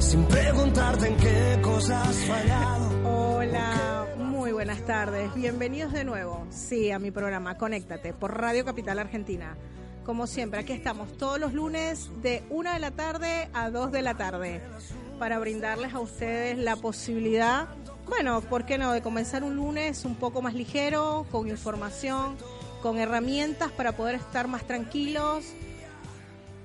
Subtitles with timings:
[0.00, 3.36] sin preguntarte en qué cosas fallado.
[3.36, 5.34] Hola, muy buenas tardes.
[5.34, 9.56] Bienvenidos de nuevo, sí, a mi programa Conéctate por Radio Capital Argentina.
[10.04, 14.02] Como siempre, aquí estamos todos los lunes de 1 de la tarde a 2 de
[14.02, 14.62] la tarde
[15.18, 17.68] para brindarles a ustedes la posibilidad,
[18.08, 22.36] bueno, ¿por qué no?, de comenzar un lunes un poco más ligero, con información,
[22.80, 25.44] con herramientas para poder estar más tranquilos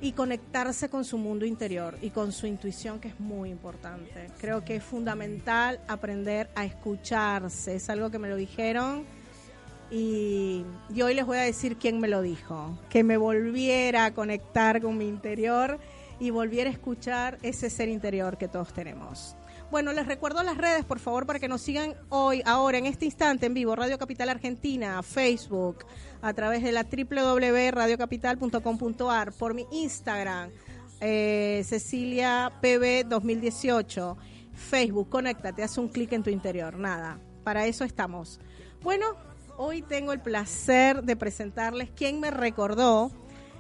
[0.06, 4.30] y conectarse con su mundo interior y con su intuición, que es muy importante.
[4.40, 7.74] Creo que es fundamental aprender a escucharse.
[7.74, 9.04] Es algo que me lo dijeron
[9.90, 12.78] y, y hoy les voy a decir quién me lo dijo.
[12.88, 15.80] Que me volviera a conectar con mi interior
[16.20, 19.36] y volviera a escuchar ese ser interior que todos tenemos.
[19.72, 23.06] Bueno, les recuerdo las redes, por favor, para que nos sigan hoy, ahora, en este
[23.06, 25.86] instante, en vivo, Radio Capital Argentina, Facebook,
[26.22, 30.52] a través de la www.radiocapital.com.ar, por mi Instagram,
[31.02, 34.16] eh, Cecilia PB 2018,
[34.54, 38.40] Facebook, conéctate, haz un clic en tu interior, nada, para eso estamos.
[38.82, 39.08] Bueno,
[39.58, 43.12] hoy tengo el placer de presentarles quien me recordó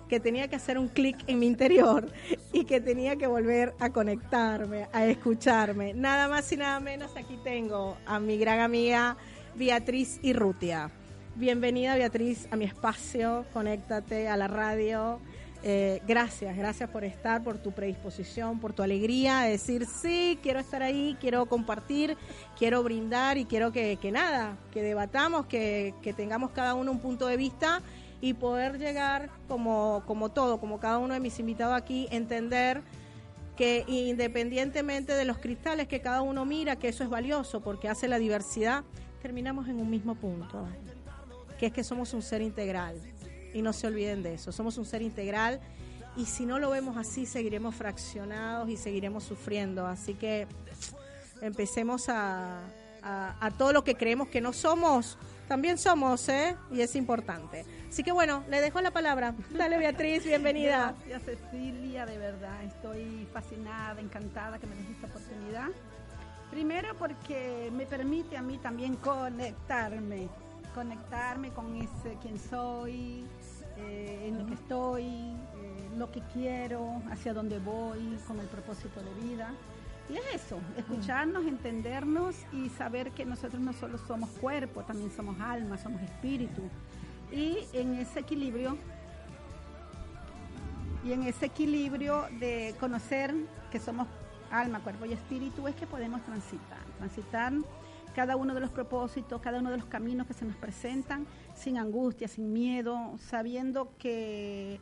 [0.07, 2.11] que tenía que hacer un clic en mi interior
[2.53, 5.93] y que tenía que volver a conectarme, a escucharme.
[5.93, 9.17] Nada más y nada menos, aquí tengo a mi gran amiga
[9.55, 10.91] Beatriz Irrutia.
[11.35, 15.19] Bienvenida Beatriz a mi espacio, conéctate a la radio.
[15.67, 20.59] Eh, gracias, gracias por estar, por tu predisposición, por tu alegría, de decir sí, quiero
[20.59, 22.16] estar ahí, quiero compartir,
[22.55, 26.99] quiero brindar y quiero que, que nada, que debatamos, que, que tengamos cada uno un
[26.99, 27.81] punto de vista
[28.22, 32.81] y poder llegar como, como todo, como cada uno de mis invitados aquí, entender
[33.56, 38.08] que independientemente de los cristales que cada uno mira, que eso es valioso porque hace
[38.08, 38.84] la diversidad,
[39.22, 40.68] terminamos en un mismo punto,
[41.58, 43.00] que es que somos un ser integral.
[43.53, 45.62] Y no se olviden de eso, somos un ser integral
[46.18, 49.88] y si no lo vemos así seguiremos fraccionados y seguiremos sufriendo.
[49.88, 50.46] Así que
[51.42, 52.59] empecemos a,
[53.02, 56.56] a, a todo lo que creemos que no somos, también somos, ¿eh?
[56.72, 57.66] Y es importante.
[57.89, 59.33] Así que bueno, le dejo la palabra.
[59.51, 60.95] Dale Beatriz, bienvenida.
[61.07, 65.67] Gracias Cecilia, de verdad, estoy fascinada, encantada que me des esta oportunidad.
[66.51, 70.29] Primero porque me permite a mí también conectarme,
[70.73, 73.25] conectarme con ese quién soy,
[73.78, 79.01] eh, en lo que estoy, eh, lo que quiero, hacia dónde voy, con el propósito
[79.01, 79.53] de vida.
[80.09, 85.39] Y es eso, escucharnos, entendernos y saber que nosotros no solo somos cuerpo, también somos
[85.39, 86.61] alma, somos espíritu.
[87.31, 88.77] Y en ese equilibrio,
[91.03, 93.33] y en ese equilibrio de conocer
[93.71, 94.07] que somos
[94.51, 97.53] alma, cuerpo y espíritu, es que podemos transitar, transitar
[98.16, 101.77] cada uno de los propósitos, cada uno de los caminos que se nos presentan, sin
[101.77, 104.79] angustia, sin miedo, sabiendo que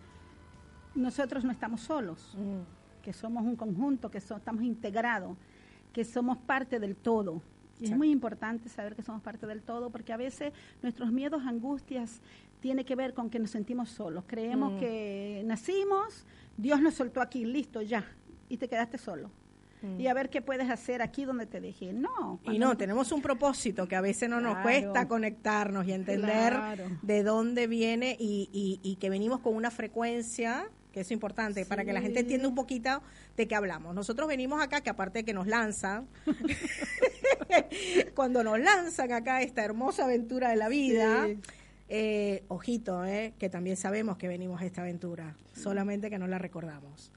[0.93, 2.82] nosotros no estamos solos, mm.
[3.03, 5.37] Que somos un conjunto, que so, estamos integrados,
[5.91, 7.43] que somos parte del todo.
[7.79, 11.43] Y es muy importante saber que somos parte del todo, porque a veces nuestros miedos,
[11.45, 12.21] angustias,
[12.61, 14.23] tiene que ver con que nos sentimos solos.
[14.25, 14.79] Creemos mm.
[14.79, 18.05] que nacimos, Dios nos soltó aquí, listo, ya,
[18.47, 19.29] y te quedaste solo.
[19.81, 19.99] Mm.
[19.99, 21.91] Y a ver qué puedes hacer aquí donde te dejé.
[21.91, 22.39] No.
[22.45, 26.85] Y no, tenemos un propósito que a veces no nos cuesta conectarnos y entender claro.
[27.01, 31.63] de dónde viene y, y, y que venimos con una frecuencia que eso es importante,
[31.63, 31.69] sí.
[31.69, 33.01] para que la gente entienda un poquito
[33.35, 33.93] de qué hablamos.
[33.93, 36.07] Nosotros venimos acá, que aparte de que nos lanzan,
[38.15, 41.39] cuando nos lanzan acá esta hermosa aventura de la vida, sí.
[41.89, 46.39] Eh, ojito, eh, que también sabemos que venimos a esta aventura, solamente que no la
[46.39, 47.11] recordamos.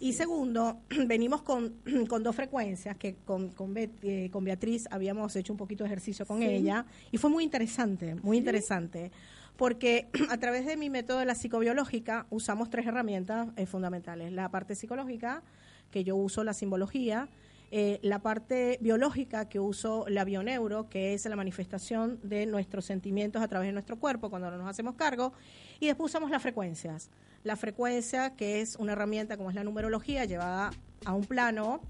[0.00, 1.76] y segundo, venimos con,
[2.08, 6.26] con, dos frecuencias que con, con, eh, con, Beatriz habíamos hecho un poquito de ejercicio
[6.26, 9.12] con ella y fue muy interesante, muy interesante,
[9.58, 14.32] porque a través de mi método de la psicobiológica usamos tres herramientas eh, fundamentales.
[14.32, 15.42] La parte psicológica,
[15.90, 17.28] que yo uso la simbología,
[17.70, 23.42] eh, la parte biológica que uso la bioneuro, que es la manifestación de nuestros sentimientos
[23.42, 25.34] a través de nuestro cuerpo cuando nos hacemos cargo,
[25.80, 27.10] y después usamos las frecuencias.
[27.42, 30.70] La frecuencia, que es una herramienta como es la numerología, llevada
[31.04, 31.82] a un plano,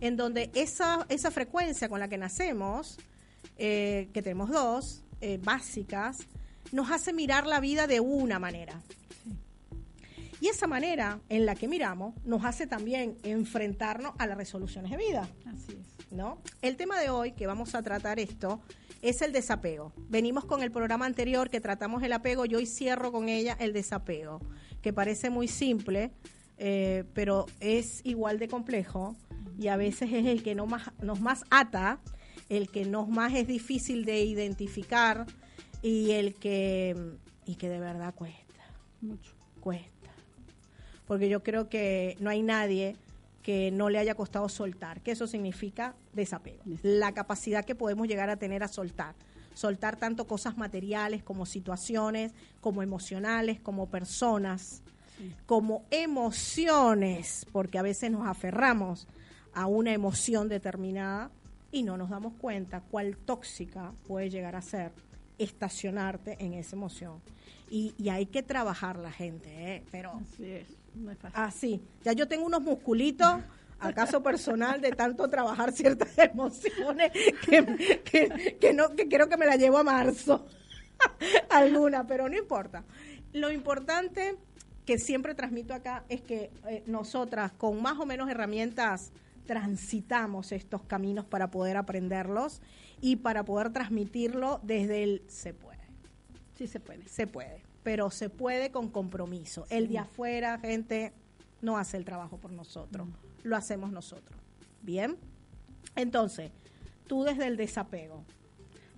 [0.00, 2.98] en donde esa, esa frecuencia con la que nacemos,
[3.58, 5.02] eh, que tenemos dos,
[5.42, 6.28] básicas,
[6.72, 8.80] nos hace mirar la vida de una manera.
[10.40, 14.96] Y esa manera en la que miramos nos hace también enfrentarnos a las resoluciones de
[14.98, 15.28] vida.
[15.46, 16.12] Así es.
[16.12, 16.40] ¿No?
[16.62, 18.60] El tema de hoy que vamos a tratar esto
[19.02, 19.92] es el desapego.
[20.08, 23.72] Venimos con el programa anterior que tratamos el apego, yo hoy cierro con ella el
[23.72, 24.40] desapego,
[24.82, 26.12] que parece muy simple,
[26.58, 29.16] eh, pero es igual de complejo
[29.58, 32.00] y a veces es el que no más, nos más ata,
[32.48, 35.26] el que nos más es difícil de identificar
[35.82, 36.96] y el que,
[37.44, 38.64] y que de verdad cuesta.
[39.00, 39.32] Mucho.
[39.60, 40.10] Cuesta.
[41.06, 42.96] Porque yo creo que no hay nadie
[43.42, 48.28] que no le haya costado soltar, que eso significa desapego, la capacidad que podemos llegar
[48.28, 49.14] a tener a soltar,
[49.54, 54.82] soltar tanto cosas materiales como situaciones, como emocionales, como personas,
[55.46, 59.06] como emociones, porque a veces nos aferramos
[59.54, 61.30] a una emoción determinada
[61.70, 64.92] y no nos damos cuenta cuál tóxica puede llegar a ser
[65.38, 67.20] estacionarte en esa emoción.
[67.70, 69.84] Y, y hay que trabajar la gente, ¿eh?
[69.90, 70.76] pero Así es
[71.34, 71.80] Ah, sí.
[72.04, 73.40] Ya yo tengo unos musculitos,
[73.78, 77.12] acaso personal, de tanto trabajar ciertas emociones
[77.48, 80.46] que, no, que creo que me la llevo a marzo.
[81.50, 82.84] Alguna, pero no importa.
[83.32, 84.36] Lo importante
[84.86, 89.12] que siempre transmito acá es que eh, nosotras, con más o menos herramientas,
[89.46, 92.60] transitamos estos caminos para poder aprenderlos
[93.00, 95.86] y para poder transmitirlo desde el se puede.
[96.54, 97.08] Sí, se puede.
[97.08, 99.64] Se puede pero se puede con compromiso.
[99.70, 101.12] El de afuera, gente,
[101.62, 103.06] no hace el trabajo por nosotros,
[103.44, 104.36] lo hacemos nosotros.
[104.82, 105.16] Bien,
[105.94, 106.50] entonces,
[107.06, 108.24] tú desde el desapego.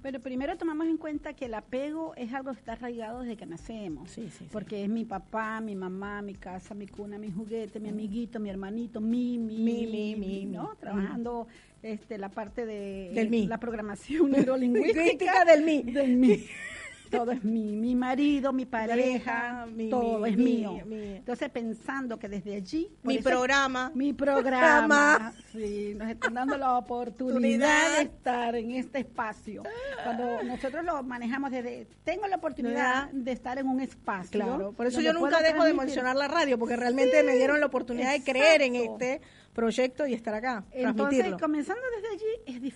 [0.02, 3.46] Pero primero tomamos en cuenta que el apego es algo que está arraigado desde que
[3.46, 4.10] nacemos.
[4.10, 7.88] Sí, sí, porque es mi papá, mi mamá, mi casa, mi cuna, mi juguete, mi
[7.88, 10.76] amiguito, mi hermanito, mi, mi, mi, mi, ¿no?
[10.76, 11.48] Trabajando
[11.82, 15.82] este, la parte de la programación neurolingüística del mí.
[15.82, 16.46] Del mí
[17.10, 20.78] todo es mío, mi marido, mi pareja, todo es mío.
[20.90, 22.90] Entonces pensando que desde allí...
[23.02, 23.90] Mi programa.
[23.94, 25.32] Mi programa.
[25.52, 29.62] sí, nos están dando la oportunidad de estar en este espacio.
[30.04, 31.86] Cuando nosotros lo manejamos desde...
[32.04, 34.30] Tengo la oportunidad de estar en un espacio.
[34.30, 37.66] Claro, por eso yo nunca dejo de mencionar la radio, porque realmente me dieron la
[37.66, 39.20] oportunidad de creer en este
[39.52, 40.64] proyecto y estar acá.
[40.70, 42.67] Entonces, comenzando desde allí es difícil.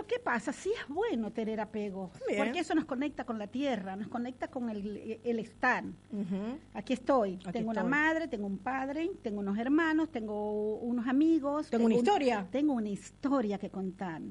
[0.00, 0.50] Pero ¿qué pasa?
[0.50, 4.70] Sí es bueno tener apego, porque eso nos conecta con la tierra, nos conecta con
[4.70, 5.84] el, el estar.
[6.72, 11.68] Aquí estoy, tengo una madre, tengo un padre, tengo unos hermanos, tengo unos amigos.
[11.68, 12.46] Tengo, una historia.
[12.50, 14.22] tengo una historia que contar.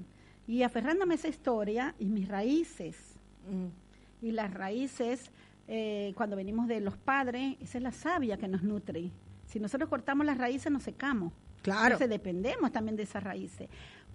[0.48, 3.20] Y aferrándome a esa historia y mis raíces.
[3.48, 4.26] Mm.
[4.26, 5.32] Y las raíces,
[5.68, 9.12] eh, cuando venimos de los padres, esa es la savia que nos nutre.
[9.46, 11.32] Si nosotros cortamos las raíces, nos secamos.
[11.62, 11.86] Claro.
[11.86, 13.70] Entonces dependemos también de esas raíces.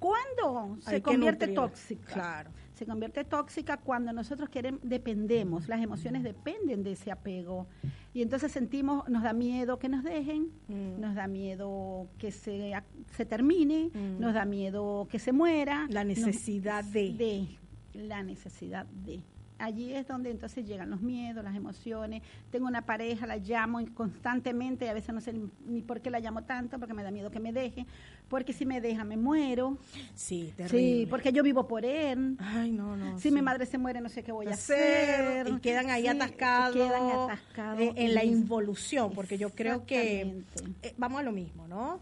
[0.04, 2.12] ¿Cuándo se convierte tóxica?
[2.12, 2.50] Claro.
[2.74, 7.66] Se convierte tóxica cuando nosotros queremos, dependemos, las emociones dependen de ese apego.
[8.12, 11.00] Y entonces sentimos, nos da miedo que nos dejen, mm.
[11.00, 12.74] nos da miedo que se,
[13.16, 14.20] se termine, mm.
[14.20, 15.86] nos da miedo que se muera.
[15.88, 17.14] La necesidad de.
[17.14, 17.58] De,
[17.94, 19.22] la necesidad de
[19.58, 22.22] allí es donde entonces llegan los miedos, las emociones.
[22.50, 25.34] Tengo una pareja, la llamo constantemente, y a veces no sé
[25.66, 27.86] ni por qué la llamo tanto, porque me da miedo que me deje,
[28.28, 29.78] porque si me deja me muero.
[30.14, 30.78] Sí, terrible.
[30.78, 32.36] Sí, porque yo vivo por él.
[32.38, 33.18] Ay, no, no.
[33.18, 35.48] Si mi madre se muere, no sé qué voy a hacer.
[35.48, 36.76] Y quedan ahí atascados.
[36.76, 37.80] Quedan atascados.
[37.80, 40.42] en la involución, porque yo creo que
[40.82, 42.00] eh, vamos a lo mismo, ¿no?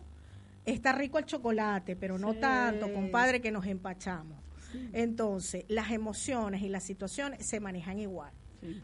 [0.64, 4.38] Está rico el chocolate, pero no tanto, compadre, que nos empachamos.
[4.92, 8.32] Entonces, las emociones y las situaciones se manejan igual.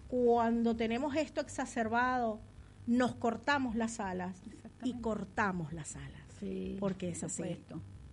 [0.08, 2.40] Cuando tenemos esto exacerbado,
[2.86, 4.42] nos cortamos las alas
[4.82, 6.27] y cortamos las alas.
[6.78, 7.58] Porque es así.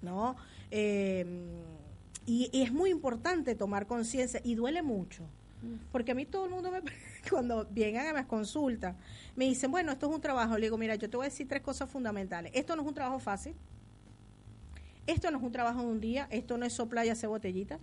[0.01, 0.36] ¿no?
[0.72, 1.48] Em,
[2.25, 5.24] y, es muy importante tomar conciencia y duele mucho.
[5.91, 6.82] Porque a mí todo el mundo, me,
[7.29, 8.96] cuando vienen a mis consultas,
[9.36, 10.58] me dicen, bueno, esto es un trabajo.
[10.58, 12.51] Le digo, mira, yo te voy a decir tres cosas fundamentales.
[12.53, 13.55] Esto no es un trabajo fácil.
[15.08, 17.79] Esto no es un trabajo de un día, esto no es soplar y hacer botellita.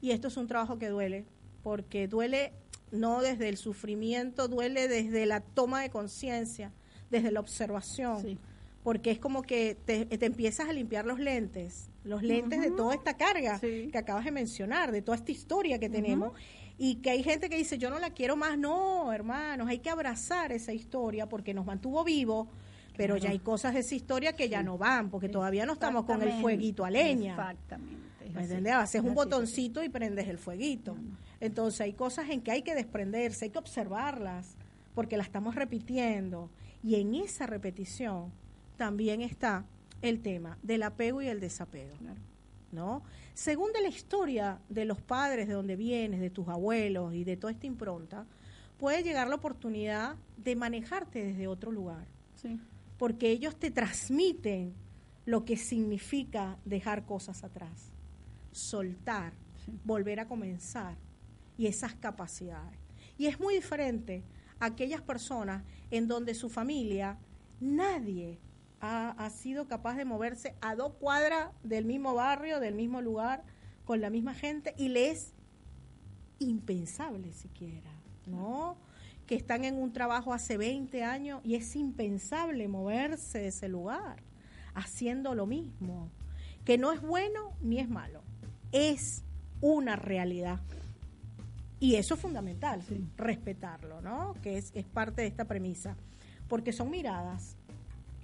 [0.00, 1.26] Y esto es un trabajo que duele,
[1.62, 2.52] porque duele
[2.90, 6.72] no desde el sufrimiento, duele desde la toma de conciencia,
[7.10, 8.38] desde la observación.
[8.82, 13.16] Porque es como que te, empiezas a limpiar los lentes, los lentes de toda esta
[13.16, 16.32] carga que acabas de mencionar, de toda esta historia que tenemos.
[16.80, 18.56] Y que hay gente que dice, yo no la quiero más.
[18.56, 22.48] No, hermanos, hay que abrazar esa historia porque nos mantuvo vivos,
[22.96, 26.04] pero ya hay cosas de esa historia que ya no van, porque todavía no estamos
[26.04, 27.32] con el fueguito a leña.
[27.32, 28.08] Exactamente.
[28.32, 28.74] ¿Me entiendes?
[28.74, 30.96] Haces un botoncito y prendes el fueguito.
[31.40, 34.56] Entonces hay cosas en que hay que desprenderse, hay que observarlas,
[34.94, 36.50] porque las estamos repitiendo.
[36.82, 38.32] Y en esa repetición
[38.78, 39.66] también está
[40.00, 41.94] el tema del apego y el desapego.
[42.70, 43.02] ¿No?
[43.34, 47.36] Según de la historia de los padres de donde vienes, de tus abuelos y de
[47.36, 48.26] toda esta impronta,
[48.78, 52.06] puede llegar la oportunidad de manejarte desde otro lugar.
[52.98, 54.74] Porque ellos te transmiten
[55.24, 57.90] lo que significa dejar cosas atrás,
[58.52, 59.32] soltar,
[59.84, 60.96] volver a comenzar
[61.56, 62.78] y esas capacidades.
[63.18, 64.22] Y es muy diferente
[64.60, 67.18] a aquellas personas en donde su familia,
[67.60, 68.38] nadie
[68.80, 73.42] ha, sido capaz de moverse a dos cuadras del mismo barrio, del mismo lugar,
[73.84, 75.32] con la misma gente, y le es
[76.38, 77.90] impensable siquiera,
[78.26, 78.76] ¿no?
[79.26, 84.22] Que están en un trabajo hace 20 años y es impensable moverse de ese lugar,
[84.74, 86.10] haciendo lo mismo,
[86.64, 88.22] que no es bueno ni es malo,
[88.72, 89.24] es
[89.60, 90.60] una realidad.
[91.80, 92.82] Y eso es fundamental,
[93.16, 94.34] respetarlo, ¿no?
[94.42, 95.96] Que es, es parte de esta premisa.
[96.48, 97.57] Porque son miradas.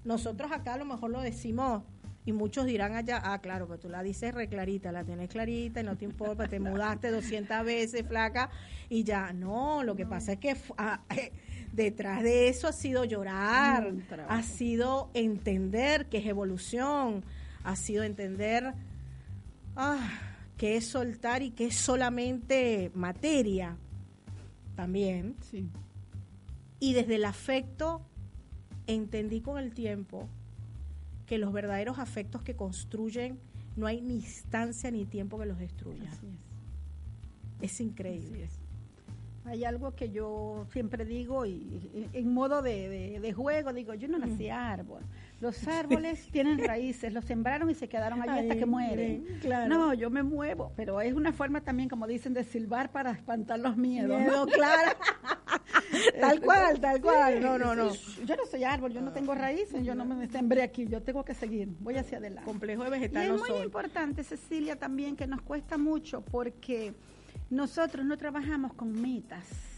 [0.04, 1.82] Nosotros acá a lo mejor lo decimos
[2.26, 5.80] y muchos dirán allá, ah, claro, pero tú la dices re clarita, la tienes clarita
[5.80, 8.50] y no te importa, te mudaste 200 veces, flaca,
[8.88, 9.32] y ya.
[9.32, 11.02] No, lo que pasa es que ah,
[11.72, 13.92] detrás de eso ha sido llorar,
[14.28, 17.24] ha sido entender que es evolución,
[17.62, 18.74] ha sido entender...
[19.76, 20.08] Ah,
[20.56, 23.76] que es soltar y que es solamente materia
[24.76, 25.36] también.
[25.50, 25.68] Sí.
[26.80, 28.02] Y desde el afecto
[28.86, 30.28] entendí con el tiempo
[31.26, 33.38] que los verdaderos afectos que construyen
[33.76, 36.10] no hay ni instancia ni tiempo que los destruya.
[37.60, 37.80] es.
[37.80, 38.48] increíble.
[39.46, 44.48] Hay algo que yo siempre digo y, en modo de, juego digo, yo no nací
[44.48, 45.02] árbol.
[45.44, 49.26] Los árboles tienen raíces, los sembraron y se quedaron allí hasta que mueren.
[49.68, 53.58] No, yo me muevo, pero es una forma también, como dicen, de silbar para espantar
[53.58, 54.18] los miedos.
[54.18, 54.96] Miedo, claro.
[56.20, 57.42] tal cual, tal cual.
[57.42, 57.92] No, no, no.
[58.24, 61.26] Yo no soy árbol, yo no tengo raíces, yo no me sembré aquí, yo tengo
[61.26, 62.50] que seguir, voy hacia adelante.
[62.50, 63.26] Complejo de vegetal.
[63.26, 66.94] Y es muy importante, Cecilia, también que nos cuesta mucho porque
[67.50, 69.73] nosotros no trabajamos con metas.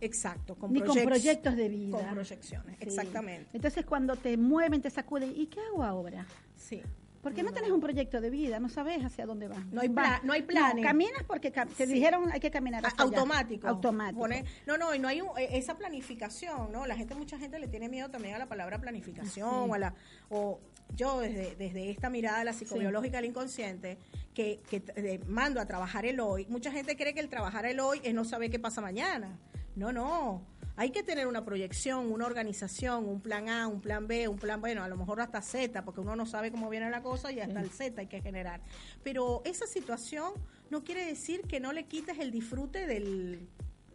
[0.00, 1.98] Exacto, con, Ni con proyectos de vida.
[1.98, 3.50] Con proyecciones, exactamente.
[3.52, 6.26] Entonces cuando te mueven, te sacuden, ¿y qué hago ahora?
[6.56, 6.82] Sí.
[7.22, 9.64] Porque no, tenés un proyecto de vida, no sabes hacia dónde vas.
[9.66, 9.90] No hay,
[10.22, 10.82] no hay planes.
[10.82, 13.68] caminas porque te dijeron hay que caminar automático.
[13.68, 14.26] Automático.
[14.66, 16.86] no, no, y no hay e, esa planificación, ¿no?
[16.86, 19.94] La gente, mucha gente le tiene miedo también a la palabra planificación o a la
[20.30, 20.60] o
[20.96, 23.98] yo desde, desde esta mirada la psicobiológica del inconsciente
[24.32, 28.00] que, que mando a trabajar el hoy, mucha gente cree que el trabajar el hoy
[28.02, 29.38] es no saber qué pasa mañana.
[29.76, 30.42] No, no.
[30.76, 34.60] Hay que tener una proyección, una organización, un plan A, un plan B, un plan,
[34.60, 37.40] bueno, a lo mejor hasta Z, porque uno no sabe cómo viene la cosa y
[37.40, 38.62] hasta el Z hay que generar.
[39.02, 40.32] Pero esa situación
[40.70, 43.48] no quiere decir que no le quites el disfrute del,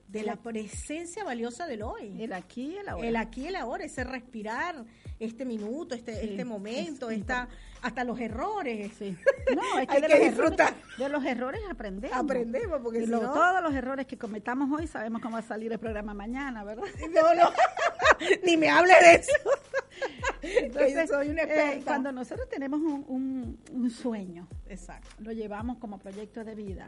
[0.07, 2.21] de la presencia valiosa del hoy.
[2.21, 3.07] El aquí y el ahora.
[3.07, 4.85] El aquí y el ahora, ese respirar
[5.19, 7.47] este minuto, este, este momento, esta,
[7.81, 8.91] hasta los errores.
[9.55, 12.17] No, es que, de, los Errores, de los errores aprendemos.
[12.17, 16.15] Aprendemos, porque todos los errores que cometamos hoy sabemos cómo va a salir el programa
[16.15, 16.83] mañana, ¿verdad?
[17.13, 17.51] No, no,
[18.43, 19.31] ni me hable de eso.
[20.41, 25.07] Entonces, soy una eh, cuando nosotros tenemos un, un, sueño, Exacto.
[25.19, 26.87] lo llevamos como proyecto de vida,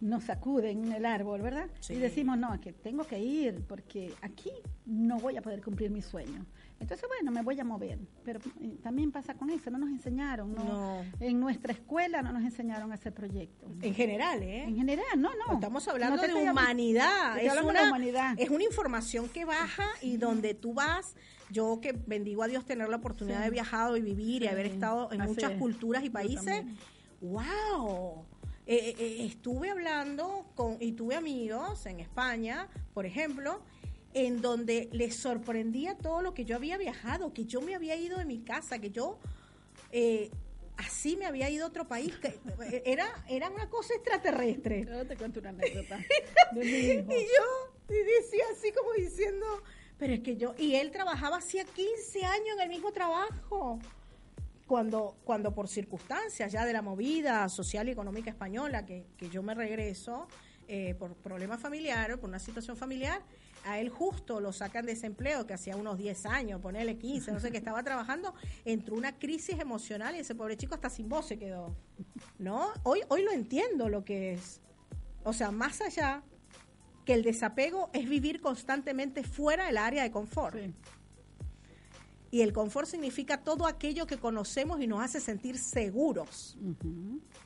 [0.00, 1.68] nos sacuden en el árbol, ¿verdad?
[1.88, 4.50] Y decimos, no, que tengo que ir porque aquí
[4.86, 6.44] no voy a poder cumplir mi sueño.
[6.82, 7.98] Entonces, bueno, me voy a mover.
[8.24, 10.52] Pero eh, también pasa con eso, no nos enseñaron.
[10.52, 13.70] No, En nuestra escuela no nos enseñaron a hacer proyectos.
[13.80, 14.64] En general, ¿eh?
[14.64, 15.54] En general, no, no.
[15.54, 17.38] Estamos hablando de humanidad.
[17.38, 18.34] Es una, humanidad.
[18.36, 21.14] Es una información que baja y donde tú vas
[21.50, 25.12] yo que bendigo a Dios tener la oportunidad de viajar y vivir y haber estado
[25.12, 26.64] en muchas culturas y países,
[27.20, 28.24] wow.
[28.66, 33.60] Eh, eh, estuve hablando con y tuve amigos en España, por ejemplo,
[34.14, 38.18] en donde les sorprendía todo lo que yo había viajado, que yo me había ido
[38.18, 39.18] de mi casa, que yo
[39.90, 40.30] eh,
[40.76, 44.86] así me había ido a otro país, que eh, era, era una cosa extraterrestre.
[44.86, 45.98] Yo te cuento una anécdota.
[46.56, 49.46] y yo decía así como diciendo,
[49.98, 53.78] pero es que yo, y él trabajaba hacía 15 años en el mismo trabajo.
[54.66, 59.42] Cuando, cuando por circunstancias ya de la movida social y económica española que, que yo
[59.42, 60.28] me regreso,
[60.68, 63.20] eh, por problemas familiares, por una situación familiar,
[63.64, 67.40] a él justo lo sacan de desempleo, que hacía unos 10 años, ponerle 15, no
[67.40, 71.26] sé, que estaba trabajando, entró una crisis emocional y ese pobre chico hasta sin voz
[71.26, 71.74] se quedó.
[72.38, 72.68] ¿No?
[72.82, 74.60] Hoy, hoy lo entiendo lo que es.
[75.24, 76.22] O sea, más allá
[77.04, 80.56] que el desapego es vivir constantemente fuera del área de confort.
[80.56, 80.74] Sí.
[82.32, 86.56] Y el confort significa todo aquello que conocemos y nos hace sentir seguros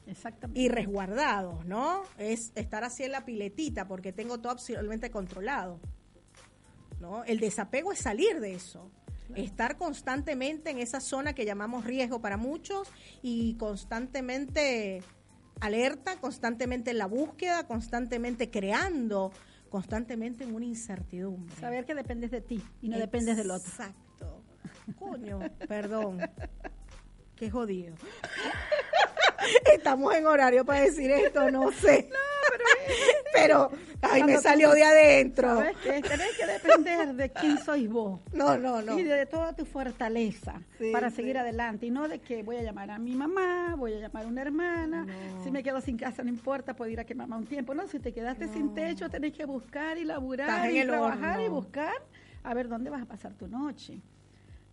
[0.06, 0.61] Exactamente.
[0.61, 2.04] y resguardados, ¿no?
[2.18, 5.80] Es estar así en la piletita porque tengo todo absolutamente controlado.
[7.00, 7.25] ¿No?
[7.25, 8.91] El desapego es salir de eso.
[9.35, 12.88] Estar constantemente en esa zona que llamamos riesgo para muchos
[13.23, 15.03] y constantemente
[15.61, 19.33] alerta, constantemente en la búsqueda, constantemente creando,
[19.69, 21.57] constantemente en una incertidumbre.
[21.57, 23.69] Saber que dependes de ti y no dependes del otro.
[23.69, 24.43] Exacto.
[24.99, 26.21] Coño, perdón.
[27.37, 27.95] Qué jodido.
[29.75, 32.09] Estamos en horario para decir esto, no sé.
[33.33, 33.71] pero,
[34.03, 35.49] ay, me salió tú- de adentro.
[35.57, 38.21] Sabes que tenés que depender de quién sois vos.
[38.33, 38.99] No, no, no.
[38.99, 41.17] Y de toda tu fortaleza Sí, para sí.
[41.17, 41.87] seguir adelante.
[41.87, 44.43] Y no de que voy a llamar a mi mamá, voy a llamar a una
[44.43, 45.05] hermana.
[45.05, 45.45] No.
[45.45, 47.75] Si me quedo sin casa, no importa, puedo ir a que mamá un tiempo.
[47.75, 51.95] No, si te quedaste sin techo, tenés que buscar y laburar y trabajar y buscar
[52.43, 54.00] a ver dónde vas a pasar tu noche.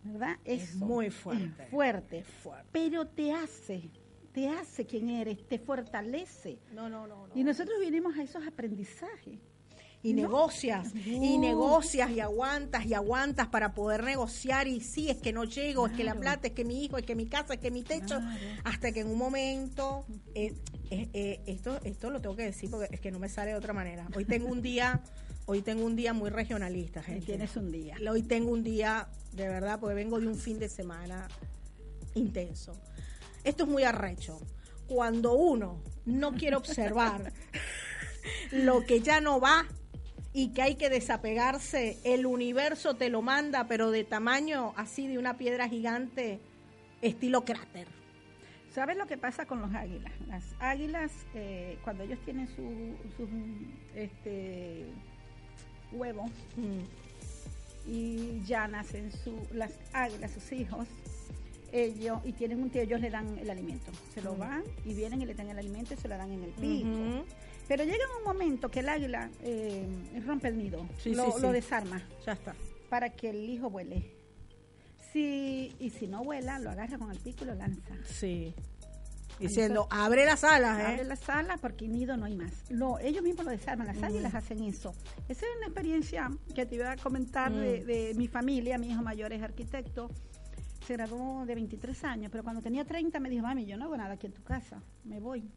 [0.04, 0.36] ¿Verdad?
[0.44, 1.62] Es muy fuerte.
[1.64, 2.24] Es fuerte.
[2.42, 2.68] Fuerte.
[2.72, 3.88] Pero te hace,
[4.34, 6.58] te hace quien eres, te fortalece.
[6.74, 7.28] No, no, no.
[7.28, 7.32] no.
[7.36, 9.38] Y nosotros vinimos a esos aprendizajes.
[10.02, 10.22] y No.
[10.22, 15.44] negocias y negocias y aguantas y aguantas para poder negociar y sí es que no
[15.44, 17.70] llego, es que la plata, es que mi hijo, es que mi casa, es que
[17.70, 18.26] mi techo, Claro.
[18.64, 20.52] hasta que en un momento eh,
[20.90, 23.56] eh, eh, esto esto lo tengo que decir porque es que no me sale de
[23.56, 24.06] otra manera.
[24.14, 25.00] Hoy tengo un día
[25.46, 27.24] hoy tengo un día muy regionalista, gente.
[27.24, 27.96] tienes un día.
[28.10, 31.28] Hoy tengo un día de verdad porque vengo de un fin de semana
[32.14, 32.74] intenso.
[33.44, 34.40] Esto es muy arrecho.
[34.88, 37.32] Cuando uno no quiere observar
[38.52, 39.66] lo que ya no va
[40.32, 45.18] y que hay que desapegarse, el universo te lo manda, pero de tamaño así de
[45.18, 46.40] una piedra gigante,
[47.02, 47.86] estilo cráter.
[48.74, 50.12] ¿Sabes lo que pasa con los águilas?
[50.26, 53.28] Las águilas, eh, cuando ellos tienen su- sus
[53.94, 54.86] este,
[55.92, 56.30] huevos
[57.86, 60.88] y ya nacen su, las águilas, sus hijos,
[61.74, 63.90] ellos, y tienen un tío, ellos le dan el alimento.
[64.14, 64.38] Se lo Mm.
[64.38, 67.24] van y vienen y le dan el alimento y se lo dan en el pico.
[67.66, 69.86] Pero llega un momento que el águila eh,
[70.26, 71.42] rompe el nido, Sí, lo, sí, sí.
[71.42, 72.54] lo desarma Ya está.
[72.88, 74.10] para que el hijo vuele.
[75.12, 77.94] Si, y si no vuela, lo agarra con el pico y lo lanza.
[78.04, 78.54] Sí.
[79.38, 80.86] Diciendo, abre las alas, ¿eh?
[80.86, 82.52] Abre las alas porque nido no hay más.
[82.70, 84.94] No, ellos mismos lo desarman, las águilas hacen eso.
[85.28, 87.86] Esa es una experiencia que te iba a comentar de, Mm.
[87.86, 88.78] de mi familia.
[88.78, 90.08] Mi hijo mayor es arquitecto.
[90.86, 93.96] Se graduó de 23 años, pero cuando tenía 30 me dijo, mami, yo no hago
[93.96, 95.48] nada aquí en tu casa, me voy.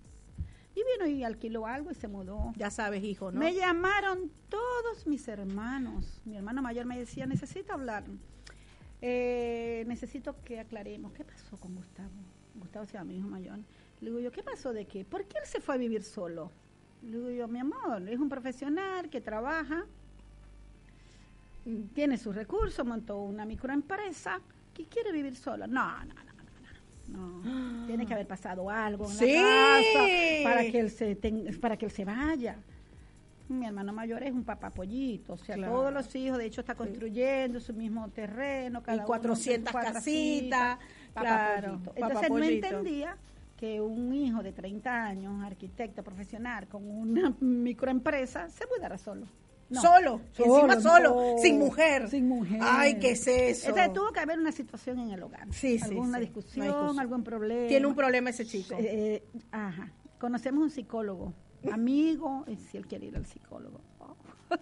[0.73, 2.53] Y vino y alquiló algo y se mudó.
[2.55, 3.39] Ya sabes, hijo, ¿no?
[3.39, 6.21] Me llamaron todos mis hermanos.
[6.23, 8.03] Mi hermano mayor me decía, necesito hablar.
[9.01, 11.11] Eh, necesito que aclaremos.
[11.13, 12.09] ¿Qué pasó con Gustavo?
[12.55, 13.57] Gustavo se llama mi hijo mayor.
[14.01, 15.03] Le digo yo, ¿qué pasó de qué?
[15.03, 16.51] ¿Por qué él se fue a vivir solo?
[17.01, 19.85] Le digo yo, mi amor, es un profesional que trabaja,
[21.93, 24.41] tiene sus recursos, montó una microempresa,
[24.77, 25.65] que quiere vivir solo.
[25.67, 26.23] No, no, no,
[27.09, 27.43] no, no.
[27.81, 27.87] no.
[27.87, 29.33] Tiene que haber pasado algo en Sí.
[29.33, 30.03] la casa
[30.43, 32.57] para que él se ten- para que él se vaya.
[33.49, 35.73] Mi hermano mayor es un papapollito, o sea, Claro.
[35.73, 39.85] todos los hijos, de hecho, está construyendo su mismo terreno, cada Y uno 400 con
[39.85, 40.77] su casitas,
[41.15, 41.73] claro.
[41.75, 42.67] Entonces no papapollito.
[42.67, 43.17] entendía
[43.55, 49.25] que un hijo de 30 años, arquitecto profesional, con una microempresa, se mudara solo.
[49.69, 49.81] No.
[49.81, 51.37] Solo, encima solo, no.
[51.41, 52.09] sin mujer.
[52.09, 52.59] Sin mujer.
[52.61, 53.69] Ay, ¿qué es eso?
[53.69, 55.47] Entonces tuvo que haber una situación en el hogar.
[55.51, 56.99] Sí, sí, Alguna sí, discusión, discusión.
[56.99, 57.67] algún problema.
[57.67, 58.75] Tiene un problema ese chico.
[58.75, 59.91] Eh, eh, ajá.
[60.19, 61.33] Conocemos un psicólogo,
[61.71, 63.81] amigo, si él quiere ir al psicólogo.
[63.99, 64.15] Oh,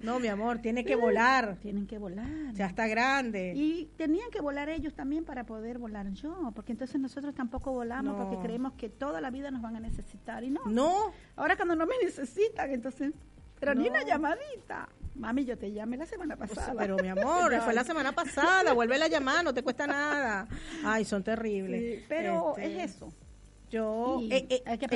[0.00, 1.56] No, mi amor, tiene que volar.
[1.60, 2.28] tienen que volar.
[2.54, 3.52] Ya está grande.
[3.56, 8.16] Y tenían que volar ellos también para poder volar yo, porque entonces nosotros tampoco volamos
[8.16, 8.22] No.
[8.28, 10.60] porque creemos que toda la vida nos van a necesitar y no.
[10.66, 13.12] No, Ahora cuando no me necesitan, entonces,
[13.58, 14.88] pero ni una llamadita.
[15.14, 16.74] Mami, yo te llamé la semana Pues, pasada.
[16.78, 20.46] pero mi amor, fue la semana pasada, vuelve a llamar, no te cuesta nada.
[20.84, 21.80] Ay, son terribles.
[21.98, 23.12] Sí, pero Este, es eso.
[23.70, 24.86] Yo, eh, eh, hay que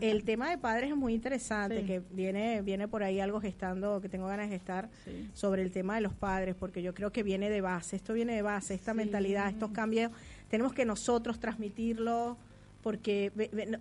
[0.00, 1.86] el, tema de padres es muy interesante, Sí.
[1.86, 5.28] que viene, viene por ahí algo gestando, que tengo ganas de gestar Sí.
[5.34, 8.34] sobre el tema de los padres, porque yo creo que viene de base, esto viene
[8.34, 10.12] de base, esta mentalidad, estos cambios,
[10.48, 12.38] tenemos que nosotros transmitirlo,
[12.82, 13.32] porque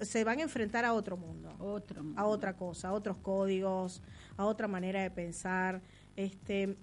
[0.01, 2.03] se van a enfrentar a otro mundo Otro.
[2.15, 4.01] a otra cosa, a otros códigos,
[4.37, 5.81] a otra manera de pensar.
[6.15, 6.77] Este,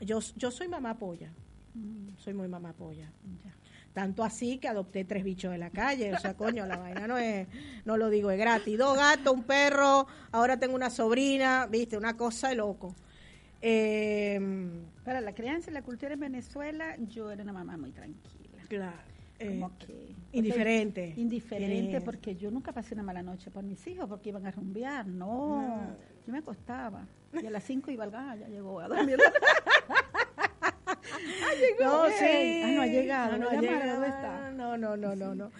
[0.00, 1.30] yo, yo soy mamá polla,
[1.74, 3.10] Mm, soy muy mamá polla.
[3.44, 3.54] ya.
[3.94, 6.12] Tanto así que adopté tres bichos de la calle.
[6.14, 7.46] O sea, coño, la vaina no es,
[7.86, 8.76] no lo digo, es gratis.
[8.78, 12.94] Dos gatos, un perro, ahora tengo una sobrina, viste, una cosa de loco.
[13.62, 14.38] Eh,
[15.04, 18.62] Para la crianza y la cultura en Venezuela, yo era una mamá muy tranquila.
[18.68, 19.11] claro.
[19.42, 21.14] Eh, Como que- indiferente.
[21.16, 22.00] Indiferente, Eh.
[22.00, 25.06] porque yo nunca pasé una mala noche por mis hijos, porque iban a rumbear.
[25.06, 27.06] No, yo me acostaba.
[27.42, 29.18] Y a las 5 iba al gallo, ya llegó a dormir.
[31.80, 32.62] No, Ey, sí.
[32.64, 34.52] ah, no ha llegado, Ah, no, no ha llegado.
[34.52, 35.50] no, no, no, no, no.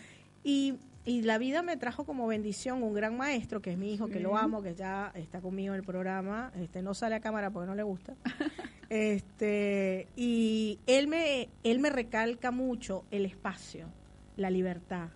[0.45, 4.08] Y, y la vida me trajo como bendición un gran maestro, que es mi hijo,
[4.08, 6.52] que lo amo, que ya está conmigo en el programa.
[6.56, 8.14] Este no sale a cámara porque no le gusta.
[8.88, 13.88] este Y él me, él me recalca mucho el espacio,
[14.36, 15.08] la libertad.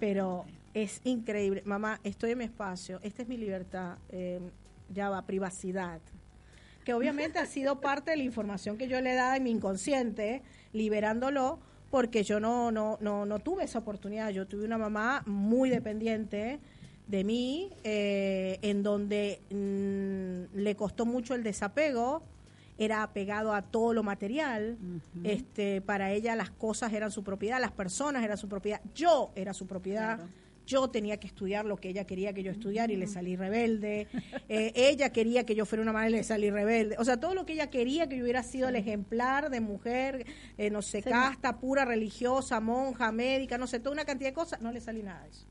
[0.00, 1.62] Pero es increíble.
[1.64, 3.98] Mamá, estoy en mi espacio, esta es mi libertad.
[4.08, 4.40] eh,
[4.92, 6.00] ya va, privacidad
[6.84, 9.50] que obviamente ha sido parte de la información que yo le he dado en mi
[9.50, 10.42] inconsciente,
[10.72, 11.60] liberándolo,
[11.92, 14.30] porque yo no, no, no, no tuve esa oportunidad.
[14.30, 16.58] Yo tuve una mamá muy dependiente
[17.06, 22.22] de mí, eh, en donde mm, le costó mucho el desapego,
[22.78, 24.78] era apegado a todo lo material,
[25.22, 29.52] este, para ella las cosas eran su propiedad, las personas eran su propiedad, yo era
[29.52, 30.16] su propiedad.
[30.16, 30.30] Claro.
[30.66, 34.06] Yo tenía que estudiar lo que ella quería que yo estudiara y le salí rebelde.
[34.48, 36.96] Eh, ella quería que yo fuera una madre y le salí rebelde.
[36.98, 40.24] O sea, todo lo que ella quería que yo hubiera sido el ejemplar de mujer,
[40.58, 44.60] eh, no sé, casta, pura, religiosa, monja, médica, no sé, toda una cantidad de cosas,
[44.60, 45.46] no le salí nada de eso.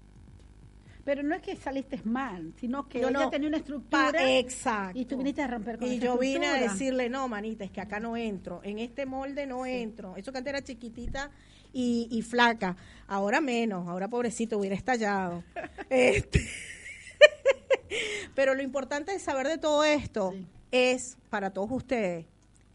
[1.04, 3.30] Pero no es que saliste mal, sino que No, ella no.
[3.32, 5.00] tenía una estructura Pa- exacto.
[5.00, 7.72] y tú viniste a romper con Y esa yo vine a decirle, no, manita, es
[7.72, 10.16] que acá no entro, en este molde no entro.
[10.16, 11.32] Eso que antes era chiquitita
[11.74, 12.76] y, y flaca,
[13.08, 15.44] ahora menos, ahora pobrecito hubiera estallado.
[15.90, 16.42] Este,
[18.36, 20.48] Pero lo importante de saber de todo esto Sí.
[20.72, 22.26] es, para todos ustedes,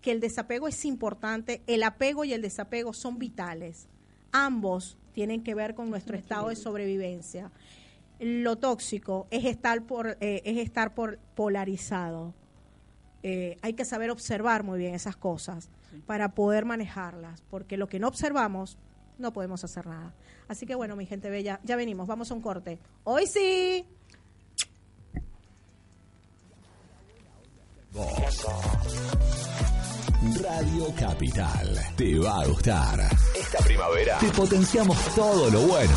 [0.03, 3.89] que el desapego es importante, el apego y el desapego son vitales.
[4.33, 7.51] Ambos tienen que ver con nuestro estado de sobrevivencia.
[8.21, 12.35] Lo tóxico es estar por, eh, es estar por polarizado.
[13.29, 15.69] Eh, hay que saber observar muy bien esas cosas
[16.07, 18.79] para poder manejarlas, porque lo que no observamos
[19.19, 20.15] no podemos hacer nada.
[20.47, 22.79] Así que bueno, mi gente bella, ya venimos, vamos a un corte.
[23.03, 23.85] Hoy sí.
[30.41, 31.81] Radio Capital.
[31.97, 33.01] Te va a gustar.
[33.35, 35.97] Esta primavera te potenciamos todo lo bueno.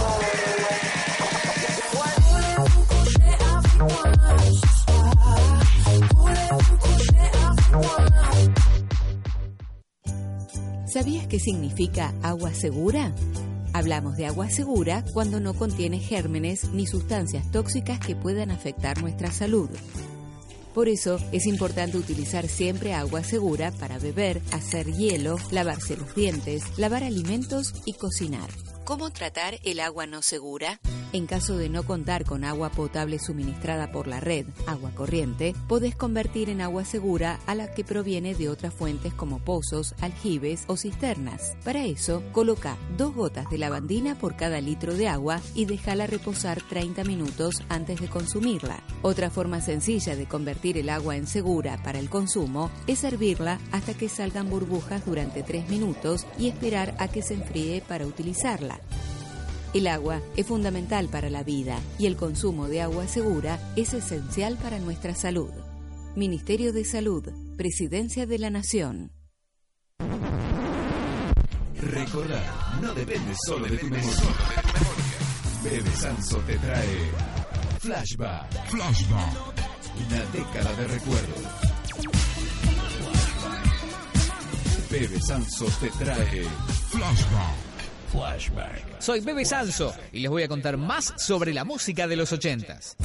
[10.91, 13.13] ¿Sabías qué significa agua segura?
[13.73, 19.31] Hablamos de agua segura cuando no contiene gérmenes ni sustancias tóxicas que puedan afectar nuestra
[19.31, 19.69] salud.
[20.73, 26.63] Por eso es importante utilizar siempre agua segura para beber, hacer hielo, lavarse los dientes,
[26.77, 28.49] lavar alimentos y cocinar.
[28.83, 30.79] ¿Cómo tratar el agua no segura?
[31.11, 35.95] En caso de no contar con agua potable suministrada por la red, agua corriente, podés
[35.95, 40.77] convertir en agua segura a la que proviene de otras fuentes como pozos, aljibes o
[40.77, 41.55] cisternas.
[41.63, 46.61] Para eso, coloca dos gotas de lavandina por cada litro de agua y déjala reposar
[46.61, 48.83] 30 minutos antes de consumirla.
[49.01, 53.95] Otra forma sencilla de convertir el agua en segura para el consumo es hervirla hasta
[53.95, 58.79] que salgan burbujas durante 3 minutos y esperar a que se enfríe para utilizarla.
[59.71, 64.57] El agua es fundamental para la vida y el consumo de agua segura es esencial
[64.57, 65.51] para nuestra salud.
[66.15, 67.23] Ministerio de Salud,
[67.55, 69.11] Presidencia de la Nación.
[71.79, 74.21] Recordar no depende solo de tu memoria.
[75.63, 77.11] Bebe Sanso te trae
[77.79, 78.69] Flashback.
[78.69, 79.33] Flashback.
[80.07, 81.43] Una década de recuerdos.
[84.89, 86.43] Bebe Sanso te trae
[86.89, 87.68] Flashback.
[88.11, 89.01] Flashback.
[89.01, 92.95] Soy Bebe Salso y les voy a contar más sobre la música de los ochentas.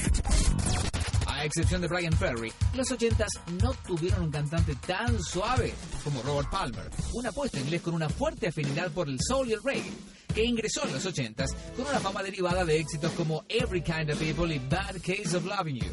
[1.26, 3.28] A excepción de Brian Ferry, los ochentas
[3.62, 8.48] no tuvieron un cantante tan suave como Robert Palmer, un apuesto inglés con una fuerte
[8.48, 9.92] afinidad por el soul y el reggae,
[10.34, 14.18] que ingresó en los ochentas con una fama derivada de éxitos como Every Kind of
[14.18, 15.92] People y Bad Case of Loving You.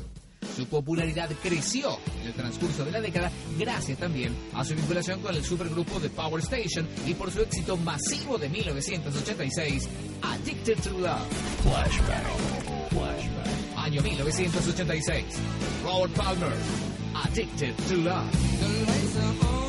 [0.55, 5.35] Su popularidad creció en el transcurso de la década gracias también a su vinculación con
[5.35, 9.89] el supergrupo de Power Station y por su éxito masivo de 1986,
[10.21, 11.27] Addicted to Love.
[11.63, 12.25] Flashback.
[12.89, 13.77] Flashback.
[13.77, 15.25] Año 1986.
[15.83, 16.53] Robert Palmer,
[17.15, 19.60] Addicted to Love.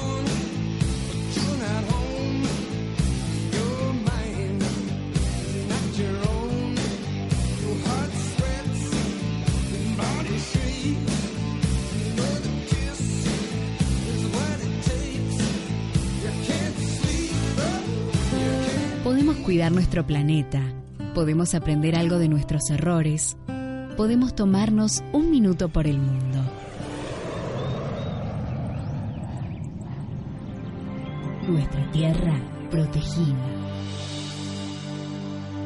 [19.43, 20.63] Cuidar nuestro planeta,
[21.15, 23.37] podemos aprender algo de nuestros errores,
[23.97, 26.39] podemos tomarnos un minuto por el mundo.
[31.49, 32.35] Nuestra tierra
[32.71, 33.35] protegida.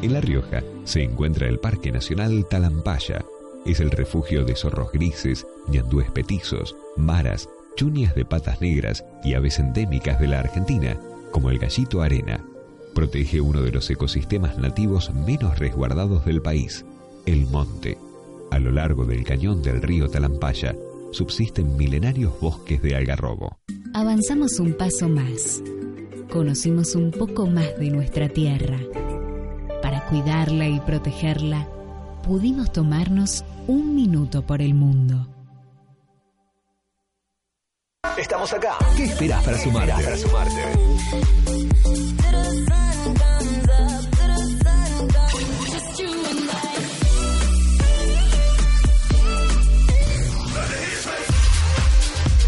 [0.03, 3.25] En La Rioja se encuentra el Parque Nacional Talampaya.
[3.67, 9.59] Es el refugio de zorros grises, ñandúes petizos, maras, chunias de patas negras y aves
[9.59, 10.99] endémicas de la Argentina,
[11.31, 12.43] como el gallito arena.
[12.97, 16.87] Protege uno de los ecosistemas nativos menos resguardados del país,
[17.27, 17.99] el monte.
[18.51, 20.75] A lo largo del cañón del río Talampaya
[21.13, 23.59] subsisten milenarios bosques de algarrobo.
[23.93, 25.63] Avanzamos un paso más.
[26.31, 28.81] Conocimos un poco más de nuestra tierra.
[29.83, 31.69] Para cuidarla y protegerla,
[32.25, 35.36] pudimos tomarnos un minuto por el mundo.
[38.17, 38.79] Estamos acá.
[38.97, 39.93] ¿Qué esperas para sumarte?
[39.93, 40.63] Para sumarte?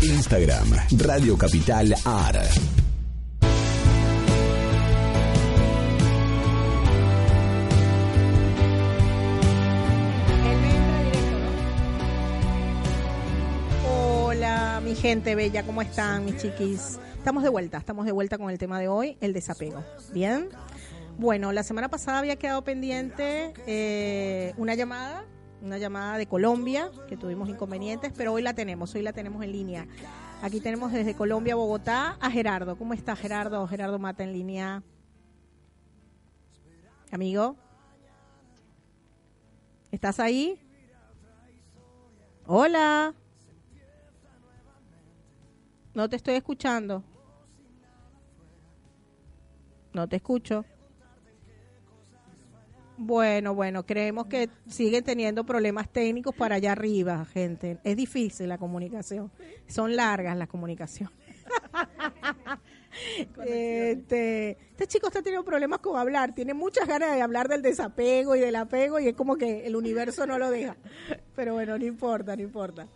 [0.03, 2.88] Instagram, Radio Capital AR.
[15.09, 16.99] Gente bella, ¿cómo están, mis chiquis?
[17.16, 19.83] Estamos de vuelta, estamos de vuelta con el tema de hoy, el desapego.
[20.12, 20.51] ¿Bien?
[21.16, 25.25] Bueno, la semana pasada había quedado pendiente eh, una llamada,
[25.62, 29.53] una llamada de Colombia, que tuvimos inconvenientes, pero hoy la tenemos, hoy la tenemos en
[29.53, 29.87] línea.
[30.42, 32.77] Aquí tenemos desde Colombia, Bogotá, a Gerardo.
[32.77, 33.66] ¿Cómo está Gerardo?
[33.66, 34.83] Gerardo Mata en línea.
[37.11, 37.57] Amigo.
[39.90, 40.61] ¿Estás ahí?
[42.44, 43.14] Hola.
[45.98, 47.02] No te estoy escuchando.
[49.92, 50.64] No te escucho.
[52.96, 57.80] Bueno, bueno, creemos que siguen teniendo problemas técnicos para allá arriba, gente.
[57.82, 59.32] Es difícil la comunicación.
[59.66, 61.18] Son largas las comunicaciones.
[63.44, 66.32] este, este chico está teniendo problemas con hablar.
[66.32, 69.74] Tiene muchas ganas de hablar del desapego y del apego y es como que el
[69.74, 70.76] universo no lo deja.
[71.34, 72.87] Pero bueno, no importa, no importa.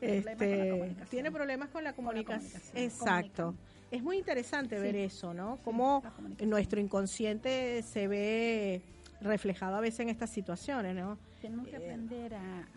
[0.00, 2.62] Este, tiene problemas con la comunicación.
[2.74, 3.54] Exacto.
[3.90, 5.58] Es muy interesante ver eso, ¿no?
[5.64, 6.02] Cómo
[6.46, 8.82] nuestro inconsciente se ve
[9.20, 11.18] reflejado a veces en estas situaciones, ¿no?
[11.40, 12.68] Tenemos que aprender a,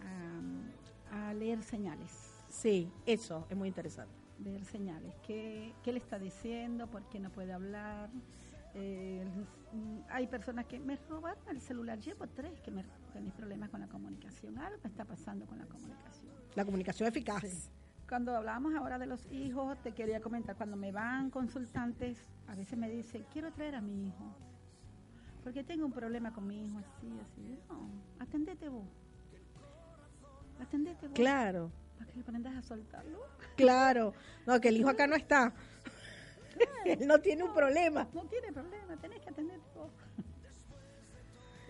[1.12, 2.10] a- a leer señales.
[2.50, 4.14] Sí, eso es muy interesante.
[4.44, 5.14] Leer señales.
[5.26, 6.88] ¿Qué, qué le está diciendo?
[6.88, 8.10] ¿Por qué no puede hablar?
[8.76, 9.24] Eh,
[10.10, 12.00] hay personas que me robaron el celular.
[12.00, 12.84] Llevo tres que me
[13.14, 14.58] tenéis problemas con la comunicación.
[14.58, 16.34] Algo está pasando con la comunicación.
[16.56, 17.42] La comunicación eficaz.
[17.42, 17.70] Sí.
[18.08, 22.78] Cuando hablábamos ahora de los hijos, te quería comentar, cuando me van consultantes, a veces
[22.78, 24.36] me dicen, quiero traer a mi hijo,
[25.44, 27.60] porque tengo un problema con mi hijo, así, así.
[27.70, 27.89] No,
[28.20, 28.86] atendete vos.
[30.62, 31.16] Atendete vos.
[31.16, 33.20] Claro, Para que aprendas a soltarlo.
[33.56, 34.13] claro.
[34.46, 35.54] No, que el hijo acá no está.
[36.86, 38.08] Él no tiene un problema.
[38.13, 39.89] No tiene problema, tenés que atenderte vos.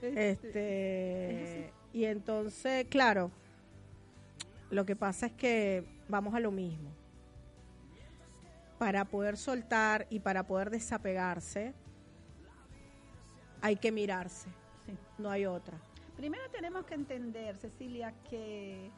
[0.02, 3.32] Este, y entonces, claro,
[4.74, 6.90] lo que pasa es que vamos a lo mismo.
[8.80, 11.74] Para poder soltar y para poder desapegarse,
[13.62, 14.50] hay que mirarse.
[14.86, 14.98] Sí.
[15.18, 15.78] No hay otra.
[16.18, 18.92] Primero tenemos que entender, Cecilia, que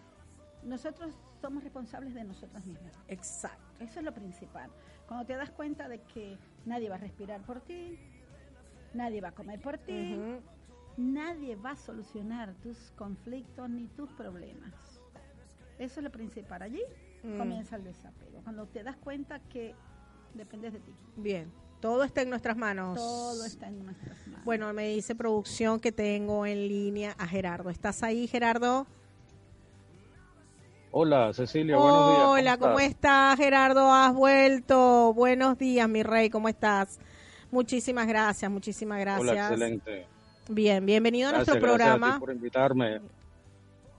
[0.64, 2.92] nosotros somos responsables de nosotros mismos.
[3.08, 3.84] Exacto.
[3.84, 4.72] Eso es lo principal.
[5.08, 8.00] Cuando te das cuenta de que nadie va a respirar por ti,
[8.94, 10.18] nadie va a comer por ti,
[10.98, 14.94] nadie va a solucionar tus conflictos ni tus problemas.
[15.80, 16.62] Eso es lo principal.
[16.62, 16.82] Allí
[17.24, 17.38] Mm.
[17.38, 18.40] comienza el desapego.
[18.44, 19.74] Cuando te das cuenta que
[20.34, 20.92] dependes de ti.
[21.18, 21.52] Bien.
[21.82, 22.96] Todo está en nuestras manos.
[22.98, 24.46] Todo está en nuestras manos.
[24.46, 27.70] Bueno, me dice producción que tengo en línea a Gerardo.
[27.70, 28.88] ¿Estás ahí, Gerardo?
[30.92, 32.28] Hola Cecilia, buenos días.
[32.30, 33.92] Hola, ¿cómo estás, Gerardo?
[33.92, 35.14] Has vuelto.
[35.14, 37.00] Buenos días, mi rey, ¿cómo estás?
[37.52, 39.30] Muchísimas gracias, muchísimas gracias.
[39.30, 40.08] Hola, excelente.
[40.48, 42.20] Bien, bienvenido a Gracias, nuestro gracias a ti programa.
[42.20, 43.02] por invitarme.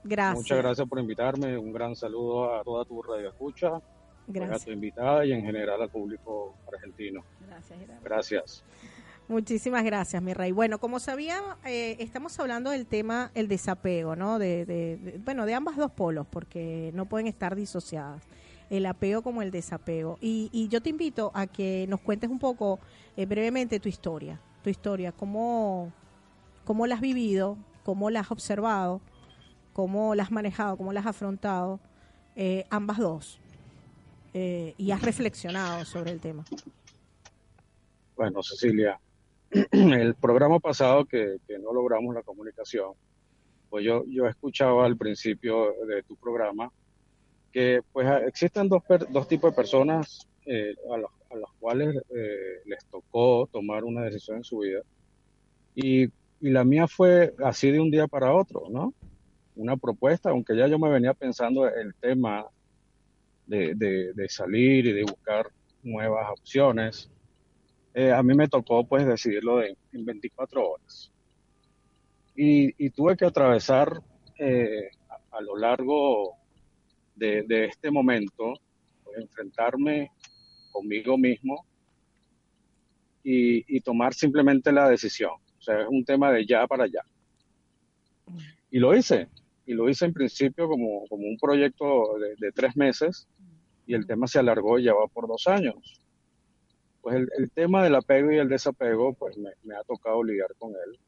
[0.07, 0.37] Gracias.
[0.39, 1.57] Muchas gracias por invitarme.
[1.59, 5.89] Un gran saludo a toda tu radio escucha, a tu invitada y en general al
[5.91, 7.23] público argentino.
[7.47, 8.03] Gracias, Gerardo.
[8.05, 8.65] Gracias.
[9.29, 10.53] Muchísimas gracias, mi rey.
[10.53, 14.39] Bueno, como sabía, eh, estamos hablando del tema el desapego, ¿no?
[14.39, 18.23] De, de- de- bueno, de ambas dos polos, porque no pueden estar disociadas.
[18.71, 20.19] El apego como el desapego.
[20.21, 22.79] Y, y yo te invito a que nos cuentes un poco
[23.17, 24.41] eh, brevemente tu historia.
[24.63, 25.93] Tu historia, cómo,
[26.65, 29.01] cómo la has vivido, cómo la has observado,
[29.77, 31.79] cómo la has manejado, cómo la has afrontado,
[32.35, 33.39] eh, ambas dos.
[34.33, 36.47] Eh, y has reflexionado sobre el tema.
[38.17, 38.99] Bueno, Cecilia,
[39.51, 42.93] el programa pasado que, no logramos la comunicación,
[43.69, 46.73] pues yo, yo escuchaba al principio de tu programa
[47.53, 52.03] que pues existen dos, dos tipos de personas eh, a, los, a, las cuales
[52.65, 54.81] les tocó tomar una decisión en su vida.
[55.75, 56.11] Y, y,
[56.41, 58.95] la mía fue así de un día para otro, ¿no?
[59.57, 62.47] Una propuesta, aunque ya yo me venía pensando el tema
[63.47, 65.51] de, de, de salir y de buscar
[65.83, 67.11] nuevas opciones,
[67.95, 71.11] eh, a mí me tocó pues decidirlo de, en 24 horas.
[72.35, 74.03] Y, y tuve que atravesar
[74.39, 76.35] eh, a, a, lo largo
[77.15, 78.53] de, de este momento,
[79.03, 80.11] pues, enfrentarme
[80.71, 81.65] conmigo mismo
[83.23, 85.33] y, y, tomar simplemente la decisión.
[85.59, 87.01] O sea, es un tema de ya para allá.
[88.71, 89.29] Y lo hice.
[89.67, 93.29] Y lo hice en principio como, como un proyecto de, de tres meses
[93.87, 96.01] y el tema se alargó y ya va por dos años
[97.07, 100.53] pues el, el, tema del apego y el desapego, pues me, me, ha tocado lidiar
[100.59, 100.99] con él.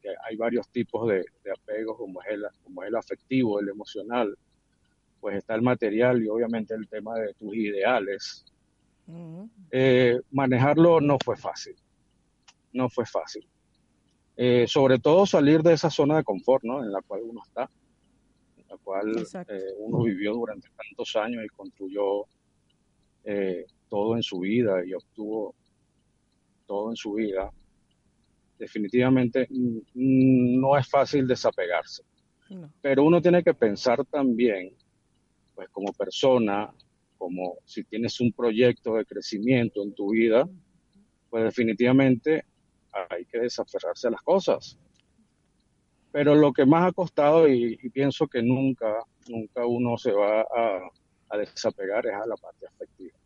[0.00, 3.68] Que hay varios tipos de, de apegos, como es, el, como es el afectivo, el
[3.68, 4.34] emocional,
[5.20, 8.46] pues está el material y obviamente el tema de tus ideales.
[9.06, 9.50] Uh -huh.
[9.72, 11.76] eh, manejarlo no fue fácil,
[12.72, 13.46] no fue fácil.
[14.36, 16.82] Eh, sobre todo salir de esa zona de confort, ¿no?
[16.82, 17.70] En la cual uno está,
[18.56, 22.26] en la cual eh, uno vivió durante tantos años y construyó
[23.22, 25.54] eh, todo en su vida y obtuvo
[26.66, 27.52] todo en su vida,
[28.58, 29.46] definitivamente
[29.94, 32.02] no es fácil desapegarse.
[32.50, 32.72] No.
[32.80, 34.72] Pero uno tiene que pensar también,
[35.54, 36.72] pues como persona,
[37.18, 40.48] como si tienes un proyecto de crecimiento en tu vida,
[41.30, 42.44] pues definitivamente
[43.10, 44.78] hay que desaferrarse a las cosas.
[46.12, 50.42] Pero lo que más ha costado, y, y pienso que nunca, nunca uno se va
[50.42, 50.80] a,
[51.30, 53.18] a desapegar, es a la parte afectiva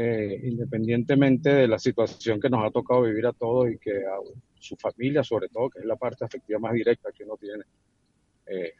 [0.00, 4.16] eh, independientemente de la situación que nos ha tocado vivir a todos y que a
[4.54, 7.64] su familia, sobre todo, que es la parte afectiva más directa que uno tiene,
[8.46, 8.74] eh,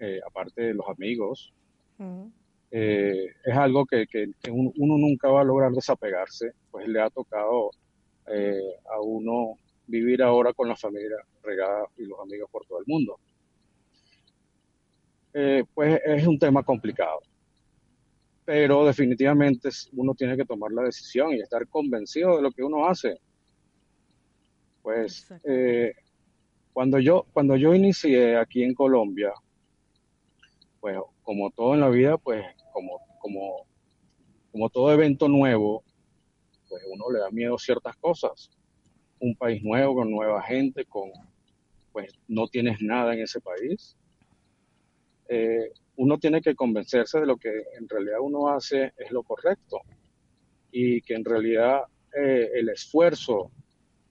[0.00, 1.52] eh, aparte de los amigos,
[1.98, 2.32] uh -huh.
[2.70, 7.70] es algo que, que, que, uno nunca va a lograr desapegarse, pues le ha tocado
[8.28, 13.18] a uno vivir ahora con la familia regada y los amigos por todo el mundo.
[15.74, 17.20] pues es un tema complicado
[18.48, 22.86] pero definitivamente uno tiene que tomar la decisión y estar convencido de lo que uno
[22.86, 23.20] hace.
[24.80, 25.92] Pues eh,
[26.72, 29.34] cuando yo cuando yo inicié aquí en Colombia,
[30.80, 33.66] pues como todo en la vida, pues como como
[34.50, 35.84] como todo evento nuevo,
[36.68, 38.50] pues uno le da miedo ciertas cosas.
[39.20, 41.10] Un país nuevo con nueva gente, con
[41.92, 43.96] pues no tienes nada en ese país.
[45.28, 49.80] Eh, uno tiene que convencerse de lo que en realidad uno hace es lo correcto
[50.70, 51.82] y que en realidad
[52.16, 53.50] eh, el esfuerzo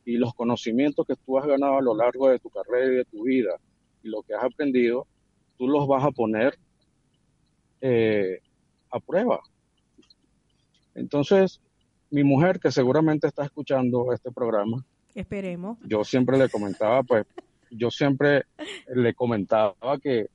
[0.03, 3.05] y los conocimientos que tú has ganado a lo largo de tu carrera y de
[3.05, 3.55] tu vida
[4.03, 5.07] y lo que has aprendido,
[5.57, 6.57] tú los vas a poner
[7.81, 8.39] eh,
[8.91, 9.41] a prueba.
[10.95, 11.61] Entonces,
[12.09, 15.77] mi mujer, que seguramente está escuchando este programa, esperemos.
[15.83, 17.25] Yo siempre le comentaba, pues,
[17.71, 18.43] yo siempre
[18.93, 20.27] le comentaba que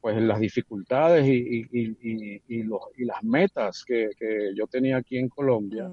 [0.00, 4.96] pues las dificultades y, y, y, y, los, y las metas que, que, yo tenía
[4.96, 5.88] aquí en Colombia,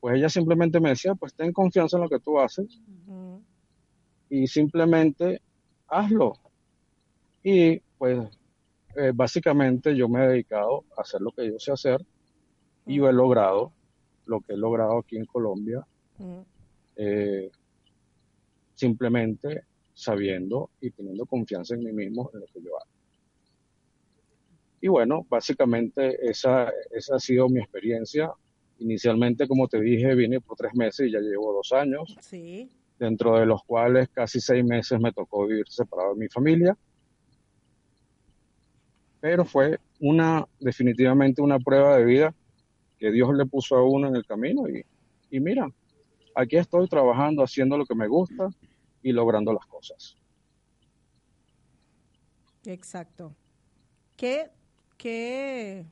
[0.00, 2.82] pues ella simplemente me decía, pues ten confianza en lo que tú haces
[4.28, 5.40] y simplemente
[5.86, 6.34] hazlo.
[7.44, 8.18] Y pues
[8.96, 12.04] eh, básicamente yo me he dedicado a hacer lo que yo sé hacer
[12.84, 13.72] y yo he logrado
[14.26, 15.86] lo que he logrado aquí en Colombia,
[16.96, 17.50] eh,
[18.74, 22.90] simplemente sabiendo y teniendo confianza en mí mismo en lo que yo hago.
[24.80, 28.30] Y bueno, básicamente esa, esa ha sido mi experiencia.
[28.80, 32.14] Inicialmente, como te dije, vine por tres meses y ya llevo dos años.
[32.20, 32.70] Sí.
[32.98, 36.76] Dentro de los cuales casi seis meses me tocó vivir separado de mi familia.
[39.20, 42.34] Pero fue una, definitivamente una prueba de vida
[42.98, 44.68] que Dios le puso a uno en el camino.
[44.68, 44.84] Y,
[45.30, 45.68] y mira,
[46.34, 48.48] aquí estoy trabajando, haciendo lo que me gusta
[49.02, 50.16] y logrando las cosas.
[52.64, 53.34] Exacto.
[54.16, 54.50] ¿Qué
[54.96, 55.84] ¿qué,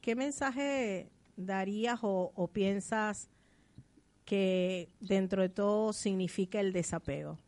[0.00, 3.28] qué mensaje darías o, o, piensas
[4.24, 7.38] que dentro de todo significa el desapego?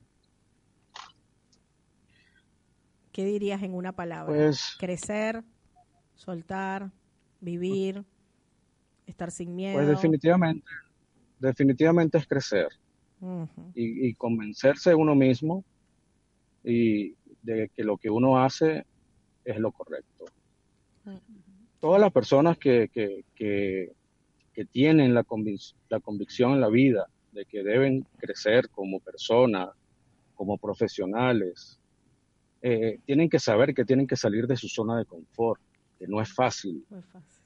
[3.12, 4.34] ¿Qué dirías en una palabra?
[4.34, 5.42] Pues, Crecer,
[6.14, 6.90] soltar,
[7.40, 8.04] vivir,
[9.06, 9.74] estar sin miedo.
[9.76, 10.66] Pues definitivamente,
[11.38, 12.68] definitivamente es crecer
[13.20, 13.72] uh -huh.
[13.74, 15.64] y, y convencerse de uno mismo
[16.64, 18.84] y de que lo que uno hace
[19.44, 20.26] es lo correcto.
[21.80, 23.92] Todas las personas que, que, que,
[24.52, 25.24] que tienen la,
[25.88, 29.70] la convicción en la vida de que deben crecer como personas,
[30.34, 31.78] como profesionales,
[32.60, 35.60] eh, tienen que saber que tienen que salir de su zona de confort,
[35.98, 36.84] que no es fácil,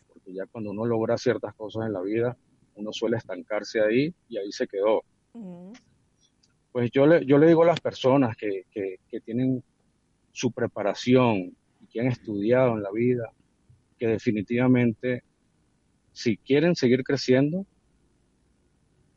[0.08, 2.36] porque ya cuando uno logra ciertas cosas en la vida,
[2.74, 5.02] uno suele estancarse ahí y ahí se quedó.
[6.72, 9.62] Pues yo le, yo le digo a las personas que, que, que tienen
[10.32, 13.32] su preparación y que han estudiado en la vida,
[13.98, 15.22] que definitivamente
[16.12, 17.66] si quieren seguir creciendo,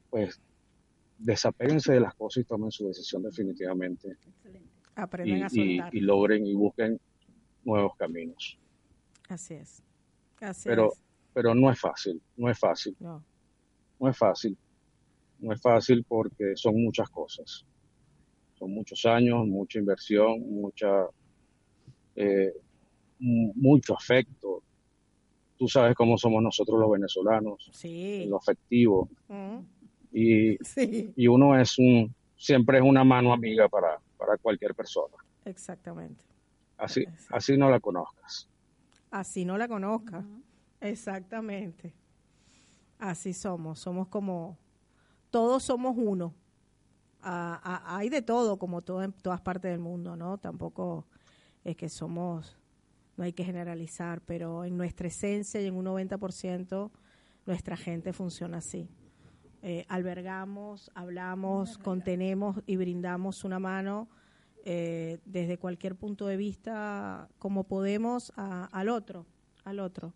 [0.10, 0.40] pues
[1.18, 4.18] desapéguense de las cosas y tomen su decisión definitivamente.
[4.96, 5.96] Aprendan y, a soltar.
[5.96, 7.00] Y, logren y busquen
[7.64, 8.58] nuevos caminos.
[9.30, 9.84] Así es.
[10.64, 10.94] pero,
[11.34, 12.96] pero no es fácil, no es fácil.
[13.00, 13.24] No.
[14.00, 14.58] no es fácil.
[15.40, 17.66] No es fácil porque son muchas cosas.
[18.58, 21.08] Son muchos años, mucha inversión, mucha
[22.16, 22.54] eh,
[23.20, 24.62] mucho afecto.
[25.58, 28.26] Tú sabes cómo somos nosotros los venezolanos, sí.
[28.28, 29.10] lo afectivo.
[29.28, 29.58] Mm.
[30.12, 31.14] Y, Sí.
[31.16, 35.16] y uno es un, siempre es una mano amiga para, para cualquier persona.
[35.46, 36.24] Exactamente.
[36.78, 38.50] Así, así no la conozcas.
[39.16, 40.26] Así no la conozca.
[40.82, 41.94] Exactamente.
[43.00, 43.80] Así somos.
[43.80, 44.58] Somos como.
[45.30, 46.34] Todos somos uno.
[47.22, 50.38] Ah, ah, hay de todo, como todo en todas partes del mundo, ¿no?
[50.38, 51.08] Tampoco
[51.64, 52.58] es que somos.
[53.16, 56.92] No hay que generalizar, pero en nuestra esencia y en un 90%
[57.46, 58.90] nuestra gente funciona así.
[59.62, 64.10] Eh, albergamos, hablamos, contenemos y brindamos una mano
[64.66, 69.26] eh, desde cualquier punto de vista como podemos a- al otro,
[69.64, 70.14] al otro.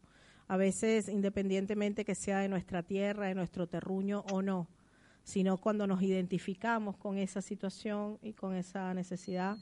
[0.48, 4.68] A veces independientemente que sea de nuestra tierra, de nuestro terruño o no,
[5.24, 9.58] sino cuando nos identificamos con esa situación y con esa necesidad,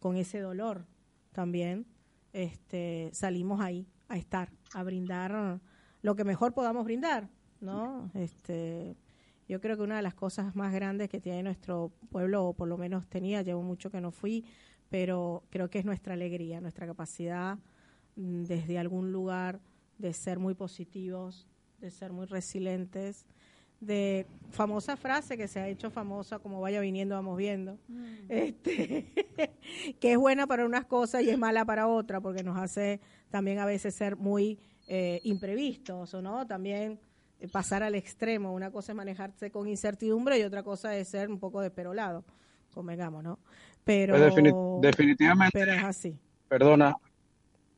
[0.00, 0.84] con ese dolor
[1.32, 1.86] también,
[2.34, 5.58] este, salimos ahí a estar, a brindar
[6.02, 7.28] lo que mejor podamos brindar,
[7.60, 8.10] ¿no?
[8.14, 8.94] Este,
[9.48, 12.68] yo creo que una de las cosas más grandes que tiene nuestro pueblo, o por
[12.68, 14.44] lo menos tenía, llevo mucho que no fui,
[14.88, 17.58] pero creo que es nuestra alegría, nuestra capacidad
[18.16, 19.60] mm, desde algún lugar
[19.98, 21.46] de ser muy positivos,
[21.80, 23.24] de ser muy resilientes,
[23.80, 27.78] de famosa frase que se ha hecho famosa como vaya viniendo vamos viendo,
[28.28, 29.12] este,
[30.00, 33.58] que es buena para unas cosas y es mala para otras, porque nos hace también
[33.58, 36.46] a veces ser muy eh, imprevistos, ¿o no?
[36.46, 36.98] También
[37.52, 38.52] pasar al extremo.
[38.52, 42.24] Una cosa es manejarse con incertidumbre y otra cosa es ser un poco desperolado,
[42.72, 43.38] convengamos, ¿no?
[43.84, 46.16] Pero, Pues defini- definitivamente, pero es así.
[46.48, 46.96] perdona,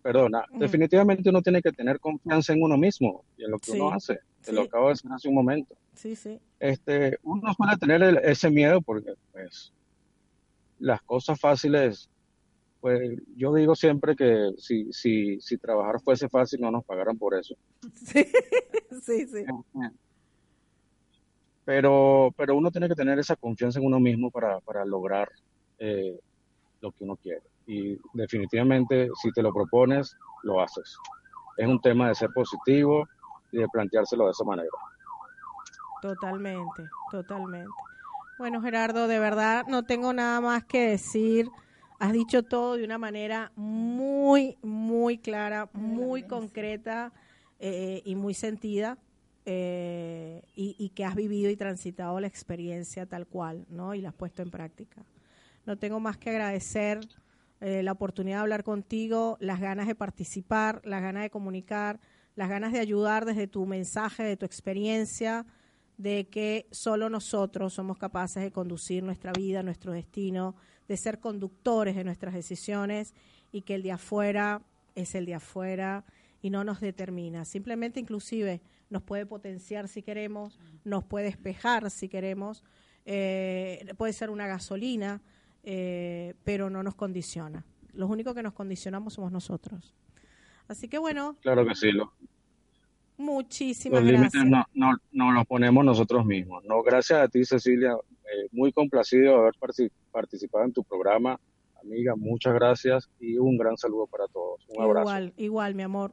[0.03, 3.81] perdona, definitivamente uno tiene que tener confianza en uno mismo y en lo que Sí,
[3.81, 4.21] uno hace.
[4.43, 4.69] Te lo sí.
[4.69, 5.75] acabo de decir hace un momento.
[5.95, 6.41] Sí, sí.
[6.61, 9.73] Este, uno suele tener el- ese miedo porque, pues,
[10.79, 12.09] las cosas fáciles,
[12.81, 17.35] pues, yo digo siempre que si, si, si trabajar fuese fácil no nos pagaran por
[17.35, 17.55] eso.
[17.95, 18.25] Sí,
[19.03, 19.45] sí, sí.
[21.65, 25.29] Pero, pero uno tiene que tener esa confianza en uno mismo para, para lograr
[25.79, 26.19] eh,
[26.81, 27.43] lo que uno quiere.
[27.67, 30.97] Y definitivamente, si te lo propones, lo haces.
[31.57, 33.07] Es un tema de ser positivo
[33.53, 34.71] y de planteárselo de esa manera.
[36.01, 37.71] Totalmente, totalmente.
[38.39, 41.51] Bueno, Gerardo, de verdad no tengo nada más que decir.
[41.99, 47.13] Has dicho todo de una manera muy, muy clara, muy concreta
[47.59, 48.99] eh, y muy sentida.
[49.51, 53.95] eh, y, y que has vivido y transitado la experiencia tal cual, ¿no?
[53.95, 55.03] Y la has puesto en práctica.
[55.65, 57.01] No tengo más que agradecer
[57.61, 61.99] eh, la oportunidad de hablar contigo, las ganas de participar, las ganas de comunicar,
[62.37, 65.47] las ganas de ayudar desde tu mensaje, de tu experiencia,
[65.97, 70.57] de que solo nosotros somos capaces de conducir nuestra vida, nuestro destino,
[70.89, 73.15] de ser conductores de nuestras decisiones
[73.53, 74.63] y que el de afuera
[74.95, 76.05] es el de afuera
[76.43, 77.45] y no nos determina.
[77.45, 78.61] Simplemente inclusive
[78.91, 82.65] nos puede potenciar si queremos, nos puede despejar si queremos,
[83.05, 85.21] eh, puede ser una gasolina,
[85.63, 87.65] eh, pero no nos condiciona.
[87.93, 89.95] Los únicos que nos condicionamos somos nosotros.
[90.69, 92.13] Así que bueno, Claro que sí, lo-
[93.17, 94.51] muchísimas los límites gracias.
[94.51, 96.65] no, no, no los ponemos nosotros mismos.
[96.65, 97.97] No, gracias a ti, Cecilia,
[98.33, 101.41] eh, muy complacido de haber partic- participado en tu programa.
[101.83, 104.65] Amiga, muchas gracias y un gran saludo para todos.
[104.69, 105.03] Un abrazo.
[105.09, 106.13] Igual, igual, mi amor.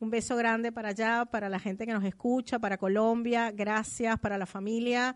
[0.00, 3.50] Un beso grande para allá, para la gente que nos escucha, para Colombia.
[3.52, 5.14] Gracias, para la familia.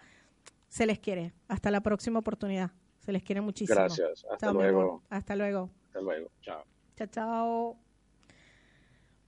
[0.68, 1.32] Se les quiere.
[1.48, 2.70] Hasta la próxima oportunidad.
[3.00, 3.74] Se les quiere muchísimo.
[3.78, 4.24] Gracias.
[4.30, 5.02] Hasta Chao, luego.
[5.08, 5.70] Hasta luego.
[5.86, 6.30] Hasta luego.
[6.42, 6.64] Chao.
[6.96, 7.76] Chao, chao.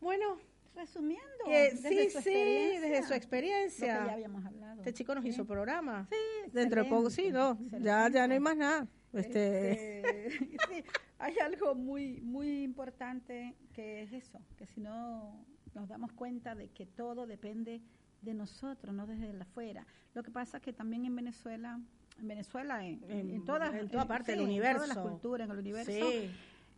[0.00, 0.38] Bueno,
[0.74, 3.86] Resumiendo, que desde sí, su sí, experiencia, desde su lo que experiencia.
[4.06, 4.78] ya habíamos hablado.
[4.80, 5.30] Este chico nos Sí.
[5.30, 6.06] hizo programa.
[6.10, 7.52] Sí, Dentro de poco, sí, no.
[7.52, 8.86] excelente, Ya, ya no hay más nada.
[9.12, 10.30] Este, Este,
[10.70, 10.84] sí,
[11.18, 15.44] hay algo muy, muy importante que es eso, que si no
[15.74, 17.82] nos damos cuenta de que todo depende
[18.22, 19.86] de nosotros, no desde la afuera.
[20.14, 21.80] Lo que pasa es que también en Venezuela,
[22.18, 24.82] en Venezuela, en, en, En- todas, en toda parte del en universo.
[24.84, 26.30] todas las culturas, en el universo, Sí.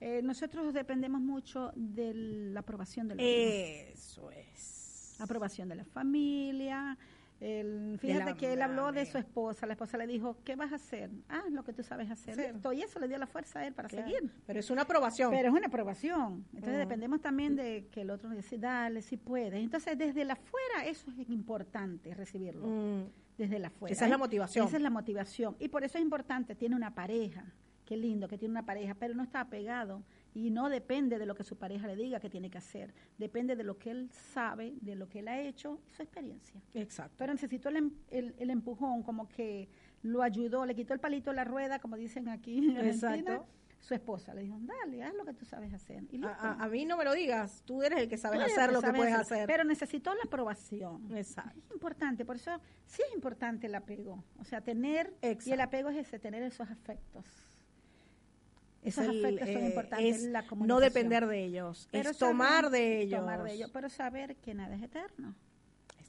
[0.04, 5.16] Eh, nosotros dependemos mucho de la aprobación de los Eso es.
[5.20, 6.98] aprobación de la familia.
[7.38, 9.64] El, fíjate la que él habló de su esposa.
[9.66, 11.10] La esposa le dijo, ¿qué vas a hacer?
[11.28, 12.34] Ah, lo que tú sabes hacer.
[12.34, 12.42] Sí.
[12.52, 12.72] Listo.
[12.72, 14.08] Y eso le dio la fuerza a él para Claro.
[14.08, 14.30] seguir.
[14.44, 15.30] Pero es una aprobación.
[15.30, 16.46] Pero es una aprobación.
[16.52, 19.54] Entonces dependemos también de que el otro nos dice, dale, si puedes.
[19.54, 22.66] Entonces desde la afuera eso es importante recibirlo.
[22.66, 23.04] Mm.
[23.38, 23.92] Desde la afuera.
[23.92, 24.66] Esa es la motivación.
[24.66, 25.56] Esa es la motivación.
[25.60, 27.44] Y por eso es importante, tiene una pareja.
[27.92, 31.34] Qué lindo que tiene una pareja, pero no está apegado y no depende de lo
[31.34, 32.94] que su pareja le diga que tiene que hacer.
[33.18, 36.58] Depende de lo que él sabe, de lo que él ha hecho y su experiencia.
[36.72, 37.14] Exacto.
[37.18, 39.68] Pero necesitó el, em- el, el empujón, como que
[40.02, 43.16] lo ayudó, le quitó el palito de la rueda, como dicen aquí en Argentina.
[43.34, 43.46] Exacto.
[43.80, 46.04] Su esposa le dijo, dale, haz lo que tú sabes hacer.
[46.12, 47.62] Y A, a- mí no me lo digas.
[47.66, 49.46] Tú eres el que sabes hacer lo que puedes hacer.
[49.46, 51.14] Pero necesitó la aprobación.
[51.14, 51.58] Exacto.
[51.66, 54.24] Es importante, por eso sí es importante el apego.
[54.38, 57.26] O sea, tener, y el apego es ese, tener esos afectos.
[58.82, 60.16] Es Esos el, afectos son eh, importantes.
[60.16, 63.20] es la no depender de ellos, Pero es saber- tomar de ellos.
[63.20, 65.34] Tomar de ellos, pero saber que nada es eterno.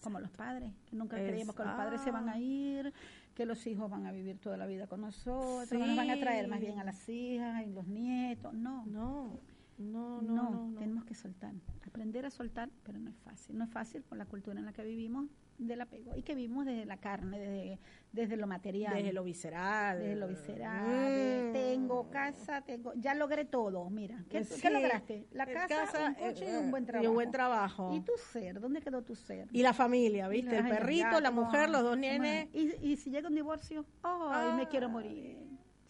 [0.02, 2.92] Como los padres, que nunca Es- creíamos que los padres se van a ir,
[3.36, 6.48] que los hijos van a vivir toda la vida con nosotros, nos van a traer
[6.48, 6.66] más Sí.
[6.66, 8.54] bien a las hijas y los nietos.
[8.54, 9.40] No, No,
[9.78, 10.80] no, no, no, no, no.
[10.80, 11.54] tenemos que soltar,
[11.86, 13.58] aprender a soltar, pero no es fácil.
[13.58, 16.66] No es fácil por la cultura en la que vivimos del apego y que vivimos
[16.66, 17.80] desde la carne, desde,
[18.12, 18.96] desde lo material.
[18.96, 20.00] Desde lo visceral.
[20.00, 21.54] Desde lo visceral, de Mm.
[21.54, 24.62] tengo casa, tengo, ya logré todo, mira, ¿qué, Sí.
[24.62, 25.28] qué lograste?
[25.32, 27.14] La Eh, casa, casa, un coche eh, y un buen y un trabajo.
[27.14, 27.94] buen trabajo.
[27.94, 28.60] ¿Y tu ser?
[28.60, 29.48] ¿Dónde quedó tu ser?
[29.52, 30.56] Y la familia, ¿viste?
[30.56, 32.50] Y El perrito, la mujer, los dos nenes.
[32.54, 35.38] Y, y si llega un divorcio, ay, me quiero morir.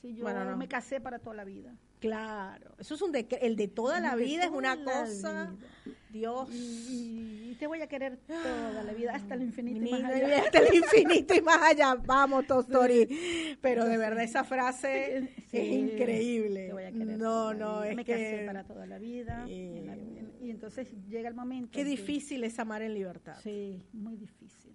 [0.03, 0.57] Si yo Bueno, no.
[0.57, 1.73] me casé para toda la vida.
[2.01, 4.83] Claro, eso es un decre- el de toda la de vida es toda una la
[4.83, 5.45] cosa.
[5.85, 5.95] vida.
[6.11, 6.49] Dios.
[6.53, 10.43] Y, y te voy a querer toda la vida, hasta el infinito y más allá.
[10.43, 11.95] hasta el infinito y más allá.
[11.95, 13.57] Vamos, Tostori.
[13.61, 16.67] Pero de verdad esa frase Sí, es increíble.
[16.67, 19.45] te voy a querer No, no, es me que casé para toda la vida.
[19.47, 21.71] y, en la- en- y entonces llega el momento.
[21.71, 23.37] qué en que- difícil es amar en libertad.
[23.41, 24.72] Sí, muy difícil.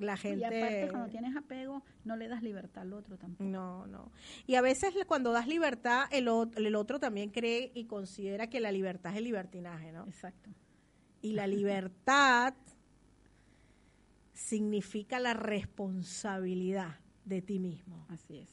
[0.00, 3.44] La gente Y aparte, cuando tienes apego, no le das libertad al otro tampoco.
[3.44, 4.10] No, no.
[4.46, 8.72] Y a veces cuando das libertad, el, el otro también cree y considera que la
[8.72, 10.06] libertad es el libertinaje, ¿no?
[10.06, 10.50] Exacto.
[11.20, 12.54] Y la libertad
[14.32, 18.06] significa la responsabilidad de ti mismo.
[18.08, 18.48] Así es.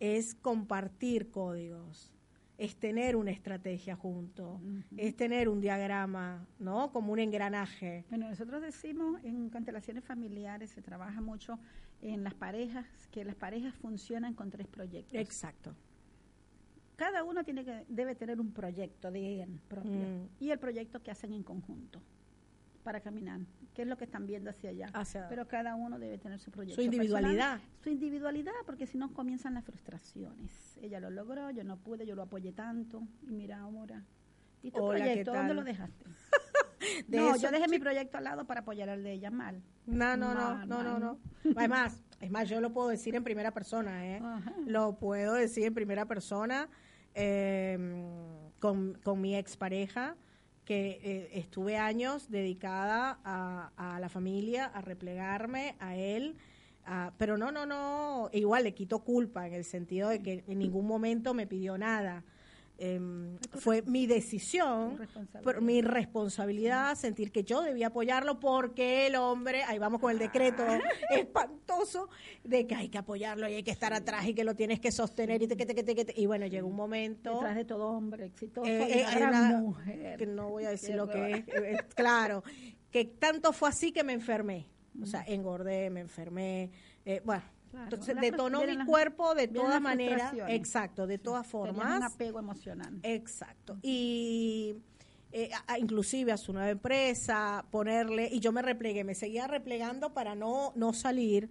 [0.00, 2.12] Es compartir códigos,
[2.56, 4.60] es tener una estrategia junto,
[4.96, 6.92] es tener un diagrama, ¿no?
[6.92, 8.04] Como un engranaje.
[8.10, 11.58] Bueno, nosotros decimos en constelaciones familiares se trabaja mucho
[12.00, 15.14] en las parejas, que las parejas funcionan con tres proyectos.
[15.20, 15.74] Exacto.
[16.96, 20.28] Cada uno tiene que, debe tener un proyecto de él propio Mm.
[20.38, 22.00] y el proyecto que hacen en conjunto
[22.84, 23.40] para caminar,
[23.74, 24.86] que es lo que están viendo hacia allá.
[24.92, 26.76] Hacia- Pero cada uno debe tener su proyecto.
[26.76, 27.54] Su individualidad.
[27.58, 30.78] personal, su individualidad, porque si no comienzan las frustraciones.
[30.80, 33.02] Ella lo logró, yo no pude, yo lo apoyé tanto.
[33.26, 34.04] Y mira ahora.
[34.62, 35.32] ¿Y tu Hola, ¿qué proyecto?
[35.34, 36.04] ¿Dónde lo dejaste?
[37.08, 39.62] De no, eso- yo dejé mi proyecto al lado para apoyar al de ella mal.
[39.86, 41.00] No, no, no, Mal, no, no, mal.
[41.00, 41.18] no.
[41.56, 44.20] Además, es más, yo lo puedo decir en primera persona, ¿eh?
[44.22, 44.52] Ajá.
[44.66, 46.68] Lo puedo decir en primera persona
[47.14, 47.78] eh,
[48.60, 50.16] con, con mi expareja,
[50.64, 56.36] que eh, estuve años dedicada a, la familia, a replegarme, a él.
[57.18, 60.86] pero no, no, no, igual le quito culpa en el sentido de que en ningún
[60.86, 62.24] momento me pidió nada.
[62.76, 64.98] Em, fue mi decisión,
[65.44, 70.18] por mi responsabilidad, sentir que yo debía apoyarlo porque el hombre, ahí vamos con el
[70.18, 70.64] decreto
[71.10, 72.08] espantoso
[72.42, 74.90] de que hay que apoyarlo y hay que estar atrás y que lo tienes que
[74.90, 76.20] sostener y, te, que te, que te, que te.
[76.20, 77.34] y bueno, llegó un momento.
[77.34, 80.18] Detrás de todo hombre exitoso eh, eh, una- mujer.
[80.18, 81.30] que no voy a decir lo que horror.
[81.30, 82.42] es, eh, eh, claro,
[82.90, 84.66] que tanto fue así que me enfermé,
[85.00, 86.70] o sea, engordé, me enfermé,
[87.04, 87.42] eh, bueno,
[87.74, 92.38] Claro, entonces detonó mi las- cuerpo de todas maneras, exacto, de todas formas, un apego
[92.38, 92.98] emocional.
[93.02, 93.76] Exacto.
[93.82, 94.76] Y
[95.32, 100.14] eh, a- inclusive a su nueva empresa, ponerle, y yo me replegué, me seguía replegando
[100.14, 101.48] para no, no salir.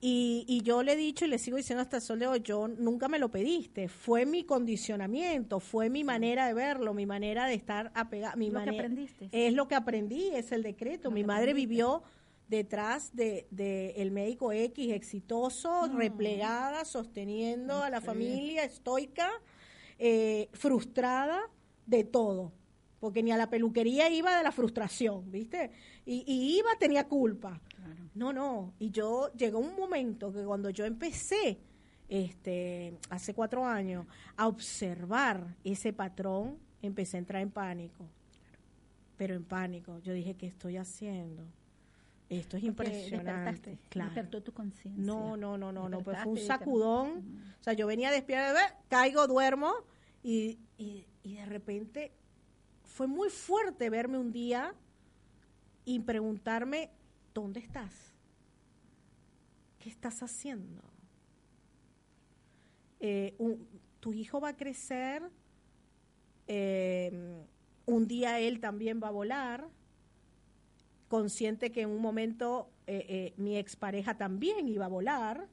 [0.00, 2.40] Y, y yo le he dicho y le sigo diciendo hasta el sol de hoy,
[2.40, 7.46] yo nunca me lo pediste, fue mi condicionamiento, fue mi manera de verlo, mi manera
[7.46, 9.28] de estar apegada, mi Lo que aprendiste.
[9.32, 11.08] Es lo que aprendí, es el decreto.
[11.08, 11.66] Lo mi madre aprendiste.
[11.68, 12.02] vivió
[12.48, 19.30] detrás de, de el médico X exitoso, replegada, sosteniendo a la familia, estoica,
[19.98, 21.40] eh, frustrada
[21.86, 22.52] de todo.
[23.00, 25.70] Porque ni a la peluquería iba de la frustración, ¿viste?
[26.04, 27.60] Y, y iba, tenía culpa.
[28.14, 28.72] No, no.
[28.78, 31.58] Y yo llegó un momento que cuando yo empecé,
[32.08, 38.06] este, hace cuatro años, a observar ese patrón, empecé a entrar en pánico.
[39.18, 39.98] Pero en pánico.
[39.98, 41.44] Yo dije, ¿qué estoy haciendo?
[42.28, 43.78] Esto es impresionante.
[43.88, 44.10] Claro.
[44.10, 45.02] Despertó tu conciencia.
[45.04, 47.44] No, no, no, no, no, pues fue un sacudón.
[47.60, 49.72] O sea, yo venía despierta, caigo, duermo
[50.22, 52.12] y, y, y de repente
[52.82, 54.74] fue muy fuerte verme un día
[55.84, 56.90] y preguntarme,
[57.32, 57.92] ¿dónde estás?
[59.78, 60.82] ¿Qué estás haciendo?
[62.98, 63.68] Eh, un-
[64.00, 65.22] tu hijo va a crecer,
[66.48, 67.44] eh,
[67.86, 69.68] un día él también va a volar,
[71.08, 75.48] consciente que en un momento eh, eh, mi expareja también iba a volar,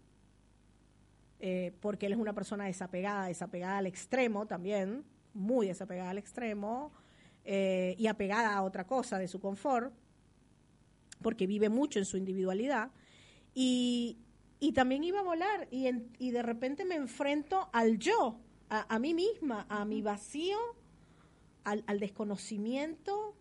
[1.39, 6.91] eh, porque él es una persona desapegada, desapegada al extremo también, muy desapegada al extremo,
[7.43, 9.93] eh, y apegada a otra cosa de su confort,
[11.22, 12.91] porque vive mucho en su individualidad,
[13.54, 14.18] y,
[14.60, 18.39] y también iba a volar, y, y de repente me enfrento al yo,
[18.70, 20.58] a, a mí misma, a mi vacío,
[21.66, 23.36] al, al desconocimiento,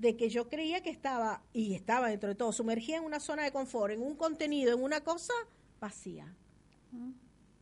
[0.00, 3.42] de que yo creía que estaba, y estaba dentro de todo, sumergida en una zona
[3.44, 5.34] de confort, en un contenido, en una cosa
[5.78, 6.34] vacía.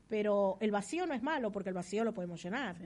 [0.08, 2.76] Pero el vacío no es malo, porque el vacío lo podemos llenar,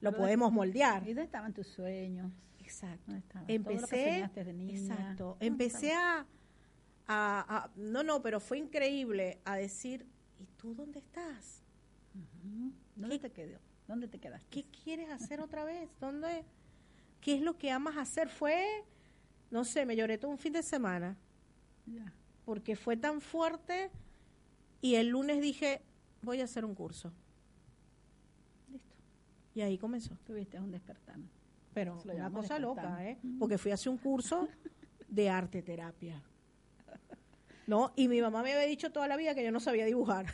[0.00, 1.02] lo Pero- podemos moldear.
[1.04, 2.32] ¿Y dónde estaban tus sueños?
[2.58, 3.12] Exacto.
[3.48, 4.78] Empecé, soñaste de niña.
[4.94, 6.20] exacto, ¿Dónde empecé a,
[7.06, 10.06] a, a- no, no, pero fue increíble a decir,
[10.40, 11.62] ¿y tú dónde estás?
[12.96, 13.58] ¿Dónde te quedó?
[13.86, 14.46] ¿Dónde te quedaste?
[14.50, 15.90] ¿Qué quieres hacer otra vez?
[16.00, 16.44] ¿Dónde?
[17.20, 18.28] ¿Qué es lo que amas hacer?
[18.28, 18.84] Fue,
[19.52, 21.16] no sé, me lloré todo un fin de semana.
[22.44, 23.90] Porque fue tan fuerte
[24.80, 25.82] y el lunes dije,
[26.22, 27.12] voy a hacer un curso.
[28.68, 28.96] Listo.
[29.54, 30.16] Y ahí comenzó.
[30.26, 31.16] Tuviste un despertar.
[31.72, 33.18] Pero una cosa loca, ¿eh?
[33.38, 34.48] Porque fui a hacer un curso
[35.06, 36.20] de arte terapia.
[37.66, 37.92] ¿No?
[37.94, 40.26] Y mi mamá me había dicho toda la vida que yo no sabía dibujar.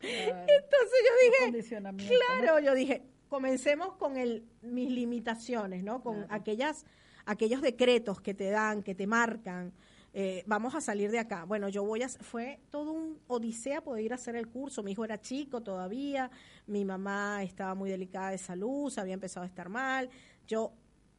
[0.00, 1.78] Entonces yo dije,
[2.08, 6.02] claro, yo dije, comencemos con el, mis limitaciones, ¿no?
[6.02, 6.84] Con aquellas,
[7.26, 9.72] aquellos decretos que te dan, que te marcan.
[10.14, 11.44] eh, vamos a salir de acá.
[11.44, 14.82] Bueno, yo voy a, fue todo un odisea poder ir a hacer el curso.
[14.82, 16.30] Mi hijo era chico todavía,
[16.66, 20.10] mi mamá estaba muy delicada de salud, se había empezado a estar mal.
[20.46, 20.72] Yo,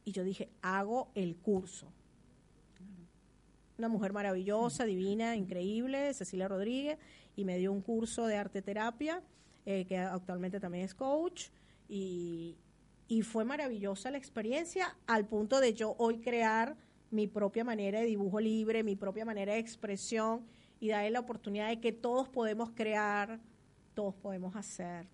[0.04, 1.92] y yo dije, hago el curso.
[3.76, 6.96] Una mujer maravillosa, divina, increíble, Cecilia Rodríguez,
[7.34, 9.20] y me dio un curso de arte terapia,
[9.66, 11.48] eh, que actualmente también es coach,
[11.88, 12.56] y,
[13.08, 16.76] y fue maravillosa la experiencia al punto de yo hoy crear
[17.10, 20.44] mi propia manera de dibujo libre, mi propia manera de expresión
[20.80, 23.38] y darle la oportunidad de que todos podemos crear,
[23.94, 25.06] todos podemos hacer,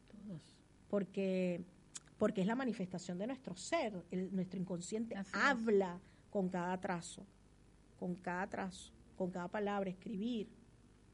[0.89, 1.63] porque
[2.19, 5.41] porque es la manifestación de nuestro ser, el- nuestro inconsciente Así es.
[5.43, 7.25] habla con cada trazo,
[7.99, 10.49] con cada trazo, con cada palabra, escribir,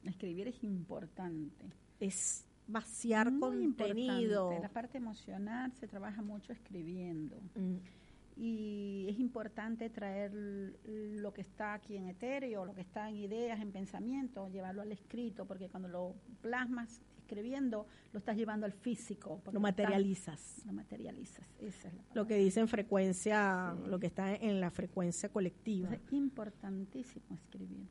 [0.05, 1.67] Escribir es importante.
[2.01, 4.45] es vaciar Muy contenido.
[4.45, 4.61] importante.
[4.63, 7.37] La parte emocional se trabaja mucho escribiendo.
[7.55, 7.77] Mm,
[8.39, 10.31] Y es importante traer
[10.85, 14.93] lo que está aquí en etéreo, lo que está en ideas, en pensamiento, llevarlo al
[14.93, 19.41] escrito, porque cuando lo plasmas escribiendo, lo estás llevando al físico.
[19.51, 20.63] Lo materializas.
[20.67, 23.89] Lo materializas, esa es la Lo que dicen frecuencia, Sí.
[23.89, 25.89] lo que está en la frecuencia colectiva.
[25.89, 27.87] Entonces, es importantísimo escribir.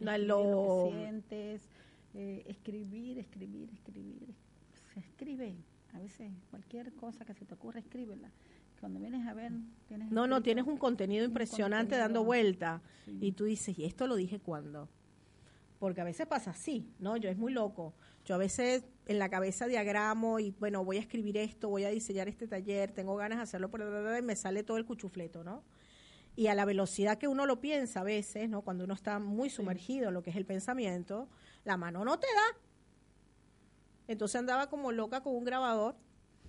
[0.00, 1.68] Escribir lo- lo que sientes,
[2.14, 4.34] eh, escribir, escribir, escribir.
[4.94, 5.56] Se escribe.
[5.94, 8.30] A veces cualquier cosa que se te ocurra, escríbela.
[8.80, 9.52] Cuando vienes a ver,
[9.88, 12.04] tienes No, no, tienes un contenido un impresionante contenido.
[12.04, 12.82] dando vuelta.
[13.04, 13.18] Sí.
[13.20, 14.88] Y tú dices, ¿y esto lo dije cuándo?
[15.78, 17.16] Porque a veces pasa así, ¿no?
[17.16, 17.94] Yo es muy loco.
[18.24, 21.88] Yo a veces en la cabeza diagramo y, bueno, voy a escribir esto, voy a
[21.88, 25.62] diseñar este taller, tengo ganas de hacerlo, pero y me sale todo el cuchufleto, ¿no?
[26.38, 28.62] Y a la velocidad que uno lo piensa a veces, ¿no?
[28.62, 31.26] Cuando uno está muy sumergido en lo que es el pensamiento,
[31.64, 32.60] la mano no te da.
[34.06, 35.96] Entonces andaba como loca con un grabador,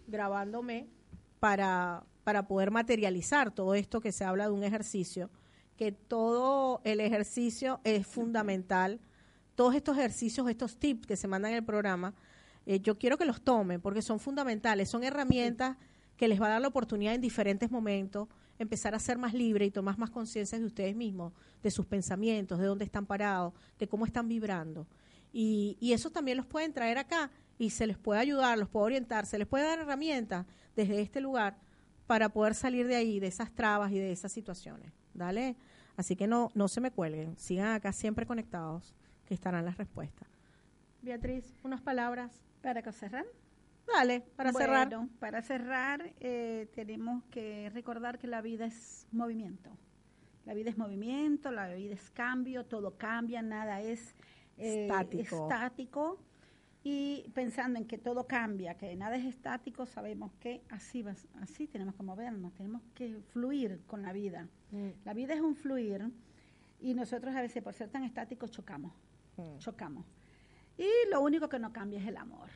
[0.06, 0.86] grabándome
[1.40, 5.32] para, para poder materializar todo esto que se habla de un ejercicio,
[5.76, 9.00] que todo el ejercicio es fundamental.
[9.56, 12.14] Todos estos ejercicios, estos tips que se mandan en el programa,
[12.68, 15.78] eh, yo quiero que los tomen porque son fundamentales, son herramientas
[16.20, 19.66] que les va a dar la oportunidad en diferentes momentos empezar a ser más libre
[19.66, 21.32] y tomar más conciencia de ustedes mismos,
[21.64, 24.86] de sus pensamientos, de dónde están parados, de cómo están vibrando.
[25.32, 28.88] Y, y eso también los pueden traer acá y se les puede ayudar, los puede
[28.88, 30.46] orientar, se les puede dar herramientas
[30.76, 31.58] desde este lugar
[32.06, 34.92] para poder salir de ahí, de esas trabas y de esas situaciones.
[35.14, 35.56] ¿Dale?
[35.96, 38.94] Así que no, no se me cuelguen, sigan acá siempre conectados,
[39.26, 40.28] que estarán las respuestas.
[41.02, 42.44] Beatriz, unas palabras.
[42.62, 43.26] ¿Para que cerrar?
[43.94, 44.90] Dale, para cerrar.
[45.20, 49.70] Para cerrar, eh, tenemos que recordar que la vida es movimiento.
[50.46, 54.16] La vida es movimiento, la vida es cambio, todo cambia, nada es
[54.58, 55.44] eh, Estático.
[55.44, 56.20] estático.
[56.82, 61.68] Y pensando en que todo cambia, que nada es estático, sabemos que así, va, así
[61.68, 64.48] tenemos que movernos, tenemos que fluir con la vida.
[64.72, 64.90] Mm.
[65.04, 66.10] La vida es un fluir
[66.80, 68.94] Y nosotros a veces por ser tan estáticos chocamos,
[69.58, 70.06] chocamos.
[70.78, 72.50] Y lo único que no cambia es el amor.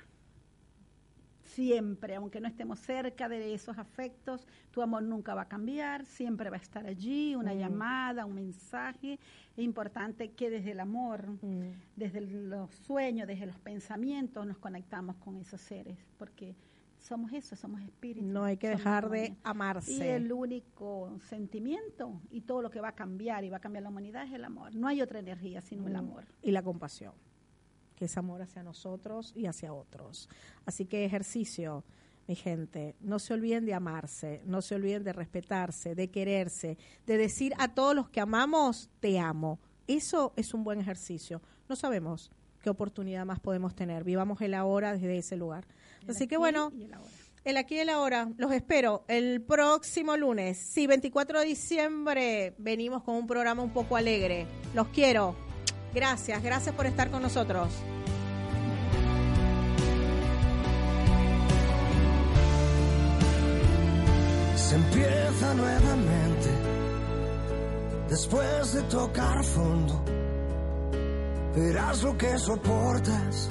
[1.58, 6.50] Siempre, aunque no estemos cerca de esos afectos, tu amor nunca va a cambiar, siempre
[6.50, 7.58] va a estar allí, una Mm.
[7.60, 9.20] llamada, un mensaje.
[9.56, 11.70] Es importante que desde el amor, Mm.
[11.96, 16.56] desde los sueños, desde los pensamientos, nos conectamos con esos seres, porque
[16.98, 18.28] somos eso, somos espíritus.
[18.28, 19.92] No hay que dejar de amarse.
[19.94, 23.84] Y el único sentimiento y todo lo que va a cambiar y va a cambiar
[23.84, 24.74] la humanidad es el amor.
[24.74, 25.98] No hay otra energía sino el Mm.
[25.98, 26.26] amor.
[26.42, 27.14] Y la compasión,
[27.94, 30.30] que es amor hacia nosotros y hacia otros.
[30.66, 31.84] Así que ejercicio,
[32.28, 37.18] mi gente, no se olviden de amarse, no se olviden de respetarse, de quererse, de
[37.18, 39.60] decir a todos los que amamos, te amo.
[39.88, 41.42] Eso es un buen ejercicio.
[41.68, 42.32] No sabemos
[42.62, 44.04] qué oportunidad más podemos tener.
[44.04, 45.66] Vivamos el ahora desde ese lugar.
[46.04, 46.94] El Así que bueno, el
[47.44, 50.58] el aquí y el ahora, los espero el próximo lunes.
[50.58, 54.48] Sí, 24 de diciembre venimos con un programa un poco alegre.
[54.74, 55.53] Los quiero.
[55.94, 57.70] Gracias, gracias por estar con nosotros.
[64.56, 66.50] Se empieza nuevamente
[68.10, 70.04] después de tocar fondo.
[71.56, 73.50] Verás lo que soportas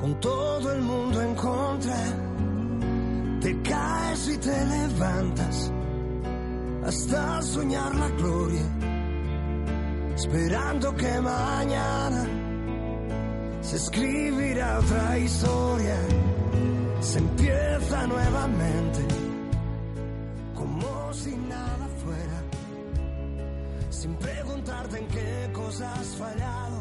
[0.00, 1.96] con todo el mundo en contra.
[3.40, 5.70] Te caes y te levantas
[6.86, 8.62] hasta soñar la gloria,
[10.16, 12.26] esperando que mañana
[13.60, 15.98] se escribirá otra historia.
[17.00, 19.04] Se empieza nuevamente
[20.54, 22.38] como si nada fuera,
[23.90, 26.80] sin preguntarte en qué cosas has fallado,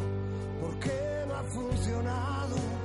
[0.62, 2.85] por qué no ha funcionado.